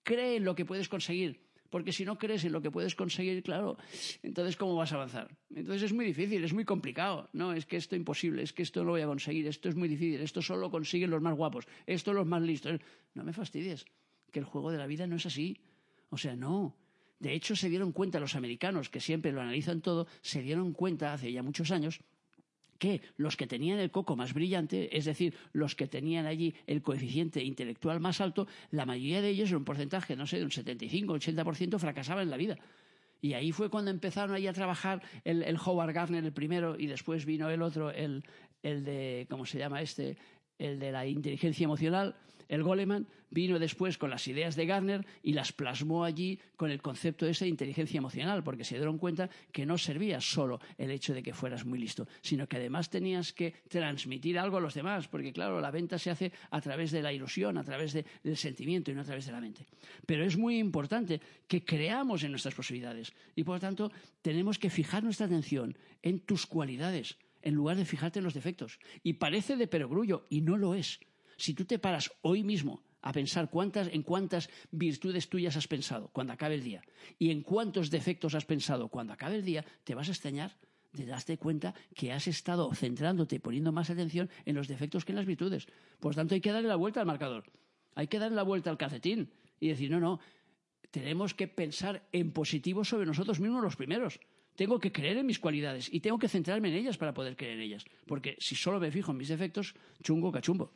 Cree 0.05 0.37
en 0.37 0.45
lo 0.45 0.55
que 0.55 0.65
puedes 0.65 0.89
conseguir. 0.89 1.45
Porque 1.69 1.93
si 1.93 2.05
no 2.05 2.17
crees 2.17 2.45
en 2.45 2.53
lo 2.53 2.63
que 2.63 2.71
puedes 2.71 2.95
conseguir, 2.95 3.43
claro, 3.43 3.77
entonces 4.23 4.57
¿cómo 4.57 4.77
vas 4.77 4.93
a 4.93 4.95
avanzar? 4.95 5.37
Entonces 5.55 5.83
es 5.83 5.93
muy 5.93 6.05
difícil, 6.05 6.45
es 6.45 6.53
muy 6.53 6.65
complicado. 6.65 7.29
No, 7.33 7.53
es 7.53 7.67
que 7.67 7.77
esto 7.77 7.97
es 7.97 7.99
imposible, 7.99 8.43
es 8.43 8.53
que 8.53 8.63
esto 8.63 8.81
no 8.81 8.87
lo 8.87 8.93
voy 8.93 9.03
a 9.03 9.07
conseguir, 9.07 9.47
esto 9.49 9.69
es 9.69 9.75
muy 9.75 9.89
difícil, 9.89 10.21
esto 10.21 10.41
solo 10.41 10.61
lo 10.61 10.71
consiguen 10.71 11.11
los 11.11 11.21
más 11.21 11.35
guapos, 11.35 11.67
esto 11.87 12.13
los 12.13 12.27
más 12.27 12.43
listos. 12.43 12.81
No 13.15 13.25
me 13.25 13.33
fastidies, 13.33 13.85
que 14.31 14.39
el 14.39 14.45
juego 14.45 14.71
de 14.71 14.79
la 14.79 14.87
vida 14.87 15.07
no 15.07 15.17
es 15.17 15.27
así. 15.27 15.59
O 16.11 16.19
sea, 16.19 16.37
no. 16.37 16.77
De 17.19 17.33
hecho, 17.33 17.57
se 17.57 17.69
dieron 17.69 17.93
cuenta 17.93 18.21
los 18.21 18.35
americanos, 18.35 18.91
que 18.91 19.01
siempre 19.01 19.33
lo 19.33 19.41
analizan 19.41 19.81
todo, 19.81 20.07
se 20.21 20.43
dieron 20.43 20.73
cuenta 20.73 21.13
hace 21.13 21.33
ya 21.33 21.43
muchos 21.43 21.71
años 21.71 22.01
que 22.79 23.01
los 23.17 23.37
que 23.37 23.47
tenían 23.47 23.79
el 23.79 23.91
coco 23.91 24.17
más 24.17 24.35
brillante, 24.35 24.97
es 24.97 25.07
decir, 25.07 25.35
los 25.53 25.75
que 25.75 25.87
tenían 25.87 26.27
allí 26.27 26.55
el 26.67 26.83
coeficiente 26.83 27.43
intelectual 27.43 28.01
más 28.01 28.21
alto, 28.21 28.47
la 28.71 28.87
mayoría 28.87 29.23
de 29.23 29.31
ellos, 29.31 29.51
en 29.51 29.57
un 29.57 29.65
porcentaje, 29.65 30.15
no 30.15 30.27
sé, 30.27 30.39
de 30.39 30.45
un 30.45 30.51
75-80%, 30.51 31.79
fracasaban 31.79 32.25
en 32.25 32.31
la 32.31 32.37
vida. 32.37 32.59
Y 33.23 33.33
ahí 33.33 33.51
fue 33.51 33.71
cuando 33.71 33.91
empezaron 33.91 34.35
ahí 34.35 34.47
a 34.47 34.53
trabajar 34.53 35.03
el, 35.25 35.43
el, 35.43 35.57
Howard 35.57 35.95
Gardner, 35.95 36.23
el 36.25 36.33
primero, 36.33 36.79
y 36.79 36.87
después 36.87 37.25
vino 37.25 37.49
el 37.49 37.63
otro, 37.63 37.91
el, 37.91 38.23
el 38.63 38.85
de, 38.85 39.27
¿cómo 39.31 39.47
se 39.47 39.59
llama 39.59 39.81
este? 39.81 40.19
El 40.59 40.79
de 40.79 40.93
la 40.93 41.07
inteligencia 41.07 41.65
emocional, 41.65 42.17
el 42.49 42.63
Goleman 42.63 43.07
vino 43.31 43.59
después 43.59 43.99
con 43.99 44.11
las 44.11 44.29
ideas 44.29 44.57
de 44.57 44.67
Gardner 44.67 45.05
y 45.23 45.33
las 45.33 45.53
plasmó 45.53 46.05
allí 46.05 46.39
con 46.57 46.71
el 46.71 46.81
concepto 46.81 47.25
de 47.25 47.33
esa 47.33 47.47
inteligencia 47.47 47.99
emocional, 47.99 48.43
porque 48.45 48.65
se 48.65 48.77
dieron 48.77 48.99
cuenta 48.99 49.29
que 49.53 49.67
no 49.67 49.79
servía 49.79 50.21
solo 50.21 50.61
el 50.79 50.91
hecho 50.91 51.13
de 51.13 51.23
que 51.23 51.35
fueras 51.35 51.65
muy 51.65 51.79
listo, 51.79 52.07
sino 52.23 52.47
que 52.47 52.57
además 52.57 52.89
tenías 52.89 53.33
que 53.33 53.55
transmitir 53.69 54.39
algo 54.39 54.59
a 54.59 54.61
los 54.61 54.75
demás, 54.75 55.09
porque 55.09 55.33
claro, 55.33 55.61
la 55.61 55.71
venta 55.71 55.99
se 55.99 56.11
hace 56.11 56.33
a 56.51 56.61
través 56.61 56.93
de 56.93 57.03
la 57.03 57.13
ilusión, 57.13 57.59
a 57.59 57.65
través 57.65 57.93
de, 57.93 58.05
del 58.23 58.37
sentimiento 58.37 58.91
y 58.91 58.95
no 58.95 59.03
a 59.03 59.05
través 59.05 59.27
de 59.27 59.33
la 59.33 59.41
mente. 59.41 59.67
Pero 60.07 60.25
es 60.25 60.37
muy 60.37 60.59
importante 60.59 61.21
que 61.49 61.65
creamos 61.65 62.23
en 62.23 62.31
nuestras 62.31 62.55
posibilidades 62.55 63.13
y 63.35 63.43
por 63.45 63.57
lo 63.57 63.61
tanto 63.61 63.93
tenemos 64.23 64.59
que 64.59 64.71
fijar 64.71 65.03
nuestra 65.03 65.27
atención 65.27 65.77
en 66.03 66.21
tus 66.21 66.47
cualidades 66.47 67.19
en 67.47 67.55
lugar 67.55 67.77
de 67.77 67.85
fijarte 67.85 68.19
en 68.19 68.25
los 68.25 68.35
defectos. 68.35 68.81
Y 69.05 69.15
parece 69.15 69.57
de 69.57 69.69
perogrullo, 69.69 70.27
y 70.29 70.41
no 70.41 70.57
lo 70.57 70.75
es. 70.75 70.99
Si 71.37 71.55
tú 71.55 71.65
te 71.65 71.79
paras 71.79 72.11
hoy 72.23 72.43
mismo 72.43 72.83
a 73.03 73.13
pensar 73.13 73.51
cuántas, 73.51 73.87
en 73.93 74.03
cuántas 74.03 74.51
virtudes 74.73 75.29
tuyas 75.29 75.57
has 75.57 75.69
pensado 75.69 76.09
cuando 76.09 76.33
acabe 76.33 76.57
el 76.57 76.65
día 76.65 76.83
y 77.21 77.31
en 77.31 77.43
cuántos 77.43 77.91
defectos 77.91 78.35
has 78.35 78.45
pensado 78.45 78.89
cuando 78.89 79.13
acabe 79.13 79.37
el 79.37 79.45
día, 79.45 79.65
te 79.85 79.95
vas 79.95 80.09
a 80.09 80.11
extrañar 80.11 80.57
de 80.93 81.07
darte 81.07 81.39
cuenta 81.39 81.73
que 81.95 82.11
has 82.11 82.27
estado 82.27 82.75
centrándote 82.75 83.39
poniendo 83.39 83.71
más 83.71 83.91
atención 83.91 84.29
en 84.45 84.57
los 84.57 84.67
defectos 84.67 85.05
que 85.05 85.13
en 85.13 85.17
las 85.17 85.27
virtudes. 85.27 85.69
Por 86.01 86.17
tanto, 86.17 86.35
hay 86.35 86.41
que 86.41 86.51
darle 86.51 86.69
la 86.69 86.77
vuelta 86.77 86.99
al 86.99 87.07
marcador. 87.07 87.45
Hay 87.95 88.09
que 88.09 88.19
darle 88.19 88.35
la 88.35 88.43
vuelta 88.43 88.71
al 88.71 88.79
calcetín 88.79 89.31
y 89.61 89.69
decir, 89.69 89.89
no, 89.89 90.01
no, 90.01 90.19
tenemos 90.91 91.33
que 91.33 91.47
pensar 91.47 92.09
en 92.11 92.33
positivo 92.33 92.85
sobre 92.85 93.07
nosotros 93.07 93.39
mismos 93.39 93.63
los 93.63 93.77
primeros. 93.77 94.19
Tengo 94.57 94.79
que 94.79 94.91
creer 94.91 95.19
en 95.19 95.27
mis 95.27 95.39
cualidades 95.39 95.89
y 95.93 96.01
tengo 96.01 96.19
que 96.19 96.29
centrarme 96.29 96.69
en 96.69 96.75
ellas 96.75 96.97
para 96.97 97.15
poder 97.15 97.37
creer 97.37 97.55
en 97.55 97.61
ellas. 97.61 97.85
Porque 98.07 98.37
si 98.41 98.57
solo 98.57 98.81
me 98.81 98.91
fijo 98.91 99.13
en 99.13 99.19
mis 99.19 99.29
defectos, 99.29 99.75
chungo 100.03 100.33
cachumbo. 100.33 100.73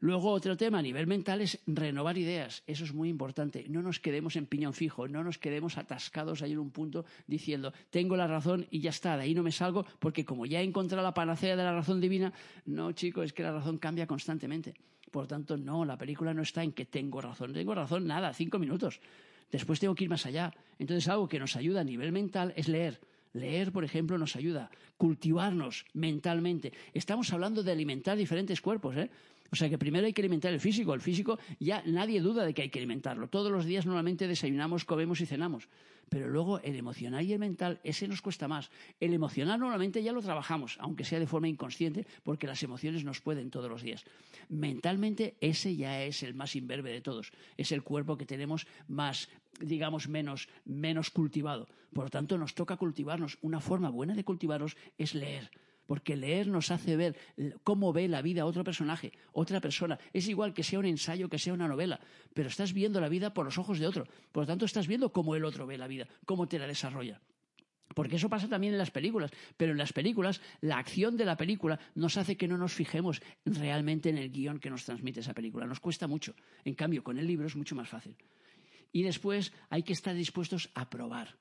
Luego, 0.00 0.30
otro 0.30 0.56
tema 0.56 0.78
a 0.78 0.82
nivel 0.82 1.08
mental 1.08 1.40
es 1.40 1.58
renovar 1.66 2.16
ideas. 2.18 2.62
Eso 2.68 2.84
es 2.84 2.94
muy 2.94 3.08
importante. 3.08 3.64
No 3.68 3.82
nos 3.82 3.98
quedemos 3.98 4.36
en 4.36 4.46
piñón 4.46 4.72
fijo, 4.72 5.08
no 5.08 5.24
nos 5.24 5.38
quedemos 5.38 5.76
atascados 5.76 6.40
ahí 6.42 6.52
en 6.52 6.60
un 6.60 6.70
punto 6.70 7.04
diciendo, 7.26 7.72
tengo 7.90 8.16
la 8.16 8.28
razón 8.28 8.66
y 8.70 8.78
ya 8.78 8.90
está, 8.90 9.16
de 9.16 9.24
ahí 9.24 9.34
no 9.34 9.42
me 9.42 9.50
salgo, 9.50 9.84
porque 9.98 10.24
como 10.24 10.46
ya 10.46 10.60
he 10.60 10.64
encontrado 10.64 11.02
la 11.02 11.14
panacea 11.14 11.56
de 11.56 11.64
la 11.64 11.72
razón 11.72 12.00
divina, 12.00 12.32
no, 12.64 12.92
chico, 12.92 13.24
es 13.24 13.32
que 13.32 13.42
la 13.42 13.50
razón 13.50 13.78
cambia 13.78 14.06
constantemente. 14.06 14.74
Por 15.10 15.26
tanto, 15.26 15.56
no, 15.56 15.84
la 15.84 15.98
película 15.98 16.32
no 16.32 16.42
está 16.42 16.62
en 16.62 16.72
que 16.72 16.84
tengo 16.84 17.20
razón. 17.20 17.52
Tengo 17.52 17.74
razón, 17.74 18.06
nada, 18.06 18.32
cinco 18.32 18.60
minutos. 18.60 19.00
Después 19.50 19.80
tengo 19.80 19.94
que 19.94 20.04
ir 20.04 20.10
más 20.10 20.26
allá. 20.26 20.52
Entonces, 20.78 21.08
algo 21.08 21.28
que 21.28 21.38
nos 21.38 21.56
ayuda 21.56 21.80
a 21.80 21.84
nivel 21.84 22.12
mental 22.12 22.52
es 22.56 22.68
leer. 22.68 23.00
Leer, 23.32 23.72
por 23.72 23.84
ejemplo, 23.84 24.18
nos 24.18 24.36
ayuda 24.36 24.70
cultivarnos 24.96 25.86
mentalmente. 25.94 26.72
Estamos 26.92 27.32
hablando 27.32 27.62
de 27.62 27.72
alimentar 27.72 28.16
diferentes 28.16 28.60
cuerpos, 28.60 28.96
¿eh? 28.96 29.10
O 29.50 29.56
sea 29.56 29.68
que 29.68 29.78
primero 29.78 30.06
hay 30.06 30.12
que 30.12 30.20
alimentar 30.20 30.52
el 30.52 30.60
físico. 30.60 30.94
El 30.94 31.00
físico 31.00 31.38
ya 31.58 31.82
nadie 31.86 32.20
duda 32.20 32.44
de 32.44 32.52
que 32.52 32.62
hay 32.62 32.68
que 32.68 32.78
alimentarlo. 32.78 33.28
Todos 33.28 33.50
los 33.50 33.64
días 33.64 33.86
normalmente 33.86 34.28
desayunamos, 34.28 34.84
comemos 34.84 35.20
y 35.20 35.26
cenamos. 35.26 35.68
Pero 36.08 36.28
luego 36.28 36.60
el 36.60 36.76
emocional 36.76 37.24
y 37.24 37.32
el 37.32 37.38
mental, 37.38 37.80
ese 37.84 38.08
nos 38.08 38.22
cuesta 38.22 38.48
más. 38.48 38.70
El 39.00 39.12
emocional 39.12 39.60
normalmente 39.60 40.02
ya 40.02 40.12
lo 40.12 40.22
trabajamos, 40.22 40.76
aunque 40.80 41.04
sea 41.04 41.18
de 41.18 41.26
forma 41.26 41.48
inconsciente, 41.48 42.06
porque 42.22 42.46
las 42.46 42.62
emociones 42.62 43.04
nos 43.04 43.20
pueden 43.20 43.50
todos 43.50 43.70
los 43.70 43.82
días. 43.82 44.04
Mentalmente 44.48 45.36
ese 45.40 45.76
ya 45.76 46.02
es 46.02 46.22
el 46.22 46.34
más 46.34 46.56
imberbe 46.56 46.92
de 46.92 47.00
todos. 47.00 47.32
Es 47.56 47.72
el 47.72 47.82
cuerpo 47.82 48.16
que 48.16 48.26
tenemos 48.26 48.66
más 48.86 49.28
digamos, 49.60 50.08
menos, 50.08 50.48
menos 50.64 51.10
cultivado. 51.10 51.66
Por 51.92 52.04
lo 52.04 52.10
tanto, 52.10 52.38
nos 52.38 52.54
toca 52.54 52.76
cultivarnos. 52.76 53.38
Una 53.42 53.60
forma 53.60 53.90
buena 53.90 54.14
de 54.14 54.22
cultivarnos 54.22 54.76
es 54.98 55.16
leer 55.16 55.50
porque 55.88 56.16
leer 56.16 56.48
nos 56.48 56.70
hace 56.70 56.96
ver 56.96 57.16
cómo 57.64 57.94
ve 57.94 58.08
la 58.08 58.20
vida 58.20 58.44
otro 58.44 58.62
personaje, 58.62 59.10
otra 59.32 59.58
persona. 59.58 59.98
Es 60.12 60.28
igual 60.28 60.52
que 60.52 60.62
sea 60.62 60.78
un 60.78 60.84
ensayo, 60.84 61.30
que 61.30 61.38
sea 61.38 61.54
una 61.54 61.66
novela, 61.66 61.98
pero 62.34 62.50
estás 62.50 62.74
viendo 62.74 63.00
la 63.00 63.08
vida 63.08 63.32
por 63.32 63.46
los 63.46 63.56
ojos 63.56 63.78
de 63.78 63.86
otro. 63.86 64.06
Por 64.30 64.42
lo 64.42 64.46
tanto, 64.46 64.66
estás 64.66 64.86
viendo 64.86 65.10
cómo 65.10 65.34
el 65.34 65.46
otro 65.46 65.66
ve 65.66 65.78
la 65.78 65.88
vida, 65.88 66.06
cómo 66.26 66.46
te 66.46 66.58
la 66.58 66.66
desarrolla. 66.66 67.22
Porque 67.94 68.16
eso 68.16 68.28
pasa 68.28 68.50
también 68.50 68.74
en 68.74 68.78
las 68.78 68.90
películas, 68.90 69.30
pero 69.56 69.72
en 69.72 69.78
las 69.78 69.94
películas 69.94 70.42
la 70.60 70.76
acción 70.76 71.16
de 71.16 71.24
la 71.24 71.38
película 71.38 71.80
nos 71.94 72.18
hace 72.18 72.36
que 72.36 72.48
no 72.48 72.58
nos 72.58 72.74
fijemos 72.74 73.22
realmente 73.46 74.10
en 74.10 74.18
el 74.18 74.30
guion 74.30 74.60
que 74.60 74.68
nos 74.68 74.84
transmite 74.84 75.20
esa 75.20 75.32
película. 75.32 75.66
Nos 75.66 75.80
cuesta 75.80 76.06
mucho. 76.06 76.34
En 76.66 76.74
cambio, 76.74 77.02
con 77.02 77.18
el 77.18 77.26
libro 77.26 77.46
es 77.46 77.56
mucho 77.56 77.74
más 77.74 77.88
fácil. 77.88 78.14
Y 78.92 79.04
después 79.04 79.54
hay 79.70 79.84
que 79.84 79.94
estar 79.94 80.14
dispuestos 80.14 80.68
a 80.74 80.90
probar 80.90 81.38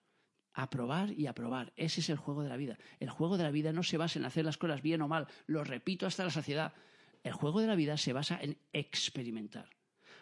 aprobar 0.58 1.12
y 1.12 1.28
aprobar. 1.28 1.72
Ese 1.78 2.02
es 2.02 2.10
el 2.10 2.18
juego 2.18 2.42
de 2.42 2.50
la 2.50 2.58
vida. 2.58 2.80
El 3.00 3.12
juego 3.12 3.38
de 3.38 3.44
la 3.44 3.52
vida 3.52 3.72
no 3.72 3.84
se 3.84 3.98
basa 3.98 4.18
en 4.18 4.26
hacer 4.26 4.44
las 4.44 4.58
cosas 4.58 4.82
bien 4.82 5.02
o 5.04 5.08
mal, 5.08 5.28
lo 5.46 5.64
repito 5.64 6.08
hasta 6.08 6.26
la 6.26 6.32
saciedad. 6.32 6.74
El 7.24 7.34
juego 7.34 7.62
de 7.62 7.68
la 7.68 7.76
vida 7.76 7.96
se 7.96 8.12
basa 8.12 8.40
en 8.42 8.58
experimentar. 8.74 9.70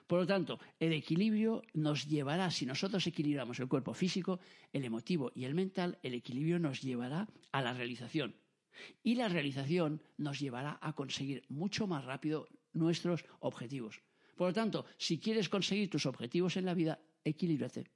Por 0.07 0.19
lo 0.19 0.27
tanto, 0.27 0.59
el 0.79 0.91
equilibrio 0.91 1.63
nos 1.73 2.07
llevará, 2.07 2.51
si 2.51 2.65
nosotros 2.65 3.07
equilibramos 3.07 3.59
el 3.59 3.69
cuerpo 3.69 3.93
físico, 3.93 4.39
el 4.73 4.83
emotivo 4.83 5.31
y 5.33 5.45
el 5.45 5.55
mental, 5.55 5.97
el 6.03 6.13
equilibrio 6.13 6.59
nos 6.59 6.81
llevará 6.81 7.27
a 7.53 7.61
la 7.61 7.73
realización. 7.73 8.35
Y 9.03 9.15
la 9.15 9.29
realización 9.29 10.03
nos 10.17 10.39
llevará 10.39 10.77
a 10.81 10.93
conseguir 10.93 11.45
mucho 11.47 11.87
más 11.87 12.03
rápido 12.03 12.49
nuestros 12.73 13.23
objetivos. 13.39 14.01
Por 14.35 14.49
lo 14.49 14.53
tanto, 14.53 14.85
si 14.97 15.17
quieres 15.17 15.47
conseguir 15.47 15.89
tus 15.89 16.05
objetivos 16.05 16.57
en 16.57 16.65
la 16.65 16.73
vida, 16.73 16.99
equilíbrate. 17.23 17.94